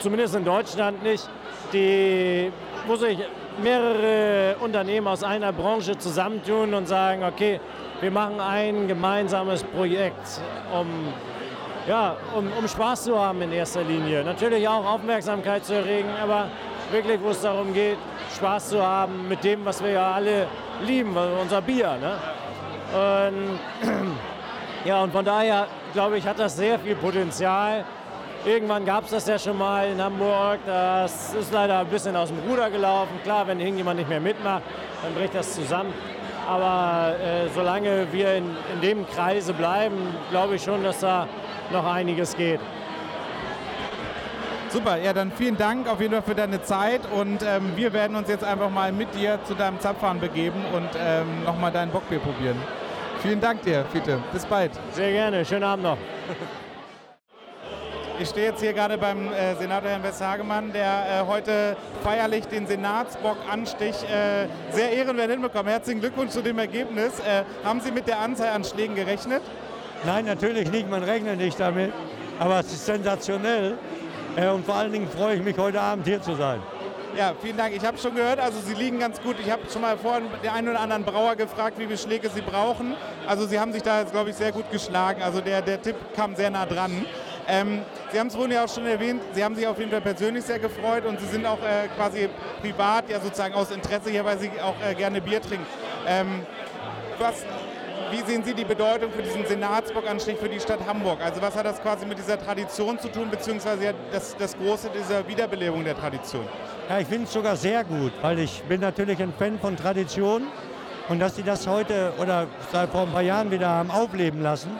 [0.01, 1.29] zumindest in Deutschland nicht,
[1.73, 2.51] die,
[2.89, 3.19] wo sich
[3.63, 7.61] mehrere Unternehmen aus einer Branche zusammentun und sagen, okay,
[8.01, 10.41] wir machen ein gemeinsames Projekt,
[10.77, 10.89] um
[11.87, 14.25] ja, um, um Spaß zu haben in erster Linie.
[14.25, 16.49] Natürlich auch Aufmerksamkeit zu erregen, aber
[16.91, 17.99] wirklich, wo es darum geht,
[18.37, 20.47] Spaß zu haben mit dem, was wir ja alle
[20.85, 21.97] lieben, unser Bier.
[22.01, 22.19] Ne?
[22.93, 23.59] Und,
[24.84, 27.84] ja, und von daher, glaube ich, hat das sehr viel Potenzial.
[28.45, 30.59] Irgendwann gab es das ja schon mal in Hamburg.
[30.66, 33.12] Das ist leider ein bisschen aus dem Ruder gelaufen.
[33.22, 34.62] Klar, wenn irgendjemand nicht mehr mitmacht,
[35.03, 35.93] dann bricht das zusammen.
[36.49, 39.97] Aber äh, solange wir in, in dem Kreise bleiben,
[40.30, 41.28] glaube ich schon, dass da
[41.70, 42.61] noch einiges geht.
[44.70, 48.16] Super, ja, dann vielen Dank auf jeden Fall für deine Zeit und ähm, wir werden
[48.16, 52.20] uns jetzt einfach mal mit dir zu deinem Zapfhahn begeben und ähm, nochmal dein Bockbier
[52.20, 52.57] probieren.
[53.23, 54.18] Vielen Dank dir, Fiete.
[54.33, 54.73] Bis bald.
[54.93, 55.45] Sehr gerne.
[55.45, 55.99] Schönen Abend noch.
[58.18, 62.66] Ich stehe jetzt hier gerade beim äh, Senator Herrn Westhagemann, der äh, heute feierlich den
[62.66, 65.68] Senatsbock-Anstich äh, sehr ehrenwert hinbekommen.
[65.70, 67.20] Herzlichen Glückwunsch zu dem Ergebnis.
[67.20, 69.43] Äh, haben Sie mit der Anzahl an Schlägen gerechnet?
[70.05, 70.91] Nein, natürlich nicht.
[70.91, 71.93] Man rechnet nicht damit.
[72.41, 73.79] Aber es ist sensationell.
[74.35, 76.61] Äh, und vor allen Dingen freue ich mich, heute Abend hier zu sein.
[77.17, 77.77] Ja, vielen Dank.
[77.77, 79.37] Ich habe schon gehört, also Sie liegen ganz gut.
[79.39, 82.41] Ich habe schon mal vorhin den einen oder anderen Brauer gefragt, wie viele Schläge Sie
[82.41, 82.95] brauchen.
[83.27, 85.23] Also Sie haben sich da jetzt, glaube ich, sehr gut geschlagen.
[85.23, 87.05] Also der, der Tipp kam sehr nah dran.
[87.47, 87.83] Ähm,
[88.13, 90.45] Sie haben es vorhin ja auch schon erwähnt, Sie haben sich auf jeden Fall persönlich
[90.45, 92.29] sehr gefreut und Sie sind auch äh, quasi
[92.61, 95.67] privat, ja sozusagen aus Interesse hier, weil Sie auch äh, gerne Bier trinken.
[96.07, 96.47] Ähm,
[97.19, 97.45] was,
[98.13, 101.19] wie sehen Sie die Bedeutung für diesen Senatsbock-Anstich für die Stadt Hamburg?
[101.25, 105.27] Also was hat das quasi mit dieser Tradition zu tun, beziehungsweise das, das Große dieser
[105.27, 106.45] Wiederbelebung der Tradition?
[106.91, 110.43] Ja, ich finde es sogar sehr gut, weil ich bin natürlich ein Fan von Tradition.
[111.09, 114.71] Und dass sie das heute oder seit vor ein paar Jahren wieder haben aufleben lassen,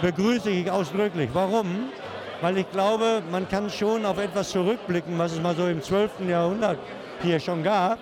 [0.00, 1.30] begrüße ich ausdrücklich.
[1.32, 1.90] Warum?
[2.40, 6.28] Weil ich glaube, man kann schon auf etwas zurückblicken, was es mal so im 12.
[6.28, 6.78] Jahrhundert
[7.22, 7.98] hier schon gab.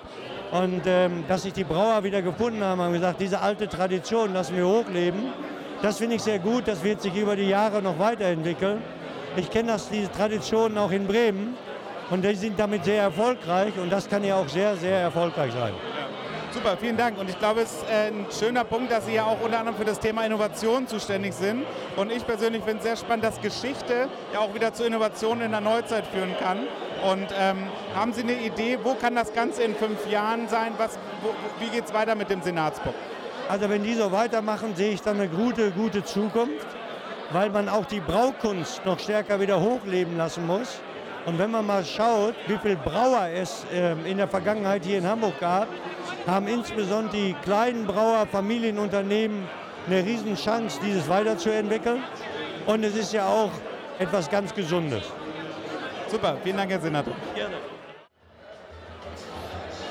[0.54, 4.56] Und ähm, dass sich die Brauer wieder gefunden haben, haben gesagt, diese alte Tradition lassen
[4.56, 5.32] wir hochleben.
[5.82, 8.80] Das finde ich sehr gut, das wird sich über die Jahre noch weiterentwickeln.
[9.36, 11.56] Ich kenne diese Traditionen auch in Bremen
[12.08, 15.72] und die sind damit sehr erfolgreich und das kann ja auch sehr, sehr erfolgreich sein.
[16.52, 17.18] Super, vielen Dank.
[17.18, 19.76] Und ich glaube, es ist äh, ein schöner Punkt, dass Sie ja auch unter anderem
[19.76, 21.64] für das Thema Innovation zuständig sind.
[21.96, 25.50] Und ich persönlich finde es sehr spannend, dass Geschichte ja auch wieder zu Innovationen in
[25.50, 26.60] der Neuzeit führen kann.
[27.04, 27.58] Und ähm,
[27.94, 30.72] haben Sie eine Idee, wo kann das Ganze in fünf Jahren sein?
[30.78, 32.94] Was, wo, wie geht es weiter mit dem Senatsbock?
[33.48, 36.66] Also wenn die so weitermachen, sehe ich dann eine gute, gute Zukunft,
[37.30, 40.80] weil man auch die Braukunst noch stärker wieder hochleben lassen muss.
[41.26, 45.06] Und wenn man mal schaut, wie viele Brauer es äh, in der Vergangenheit hier in
[45.06, 45.68] Hamburg gab,
[46.26, 49.46] haben insbesondere die kleinen Brauer, Familienunternehmen
[49.86, 52.02] eine Riesenchance, dieses weiterzuentwickeln.
[52.64, 53.50] Und es ist ja auch
[53.98, 55.02] etwas ganz Gesundes.
[56.14, 57.12] Super, vielen Dank, Herr Senator.
[57.34, 57.56] Gerne.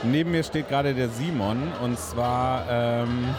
[0.03, 3.35] Neben mir steht gerade der Simon und zwar ähm,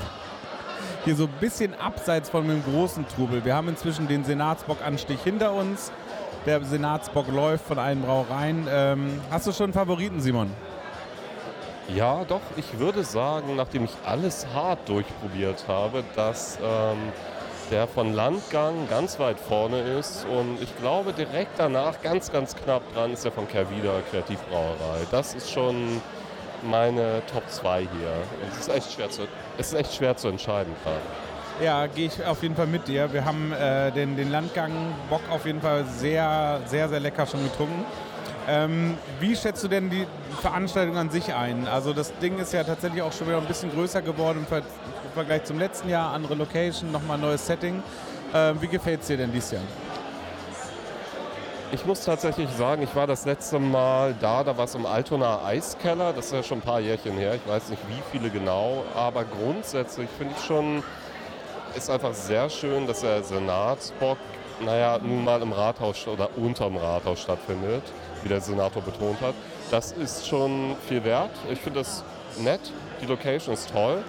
[1.06, 3.42] hier so ein bisschen abseits von dem großen Trubel.
[3.42, 5.92] Wir haben inzwischen den Senatsbock-Anstich hinter uns.
[6.44, 8.68] Der Senatsbock läuft von allen Brauereien.
[8.70, 10.50] Ähm, hast du schon einen Favoriten, Simon?
[11.88, 16.98] Ja, doch, ich würde sagen, nachdem ich alles hart durchprobiert habe, dass ähm,
[17.74, 22.82] der von Landgang ganz weit vorne ist und ich glaube direkt danach, ganz, ganz knapp
[22.94, 25.00] dran, ist der von Kervida Kreativbrauerei.
[25.10, 26.00] Das ist schon
[26.62, 27.88] meine Top 2 hier.
[28.48, 29.22] Es ist echt schwer zu,
[29.58, 31.64] es ist echt schwer zu entscheiden gerade.
[31.64, 33.12] Ja, gehe ich auf jeden Fall mit dir.
[33.12, 34.70] Wir haben äh, den, den Landgang
[35.10, 37.84] Bock auf jeden Fall sehr, sehr, sehr lecker schon getrunken.
[38.46, 40.06] Ähm, wie schätzt du denn die
[40.42, 41.66] Veranstaltung an sich ein?
[41.66, 44.58] Also das Ding ist ja tatsächlich auch schon wieder ein bisschen größer geworden im, Ver
[44.58, 47.82] im Vergleich zum letzten Jahr, andere Location, nochmal neues Setting.
[48.34, 49.62] Ähm, wie gefällt es dir denn dieses Jahr?
[51.72, 55.42] Ich muss tatsächlich sagen, ich war das letzte Mal da, da war es im Altona
[55.44, 56.12] Eiskeller.
[56.12, 57.34] Das ist ja schon ein paar Jährchen her.
[57.34, 58.84] Ich weiß nicht, wie viele genau.
[58.94, 60.82] Aber grundsätzlich finde ich schon,
[61.74, 64.18] ist einfach sehr schön, dass der Senatsbock,
[64.64, 67.82] naja, nun mal im Rathaus oder unterm Rathaus stattfindet
[68.24, 69.34] wie der Senator betont hat.
[69.70, 71.30] Das ist schon viel wert.
[71.52, 72.02] Ich finde das
[72.38, 72.60] nett.
[73.00, 74.02] Die Location ist toll.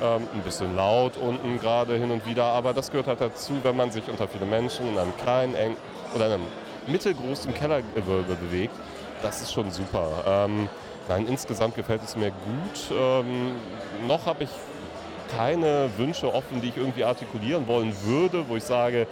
[0.00, 3.76] Ähm, ein bisschen laut unten gerade hin und wieder, aber das gehört halt dazu, wenn
[3.76, 5.76] man sich unter viele Menschen in einem kleinen, eng
[6.14, 6.42] oder einem
[6.86, 8.74] mittelgroßen Kellergewölbe bewegt.
[9.22, 10.08] Das ist schon super.
[10.24, 10.68] Ähm,
[11.08, 12.96] nein, insgesamt gefällt es mir gut.
[12.96, 13.56] Ähm,
[14.06, 14.50] noch habe ich
[15.36, 19.08] keine Wünsche offen, die ich irgendwie artikulieren wollen würde, wo ich sage,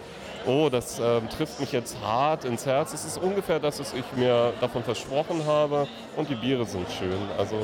[0.47, 2.93] oh, das äh, trifft mich jetzt hart ins Herz.
[2.93, 5.87] Es ist ungefähr das, was ich mir davon versprochen habe.
[6.17, 7.19] Und die Biere sind schön.
[7.37, 7.59] Also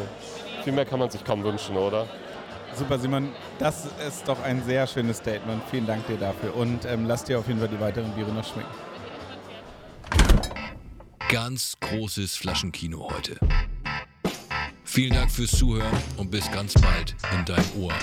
[0.64, 2.06] viel mehr kann man sich kaum wünschen, oder?
[2.74, 3.30] Super, Simon.
[3.58, 5.62] Das ist doch ein sehr schönes Statement.
[5.70, 6.56] Vielen Dank dir dafür.
[6.56, 8.70] Und ähm, lass dir auf jeden Fall die weiteren Biere noch schmecken.
[11.28, 13.38] Ganz großes Flaschenkino heute.
[14.84, 17.94] Vielen Dank fürs Zuhören und bis ganz bald in dein Ohr.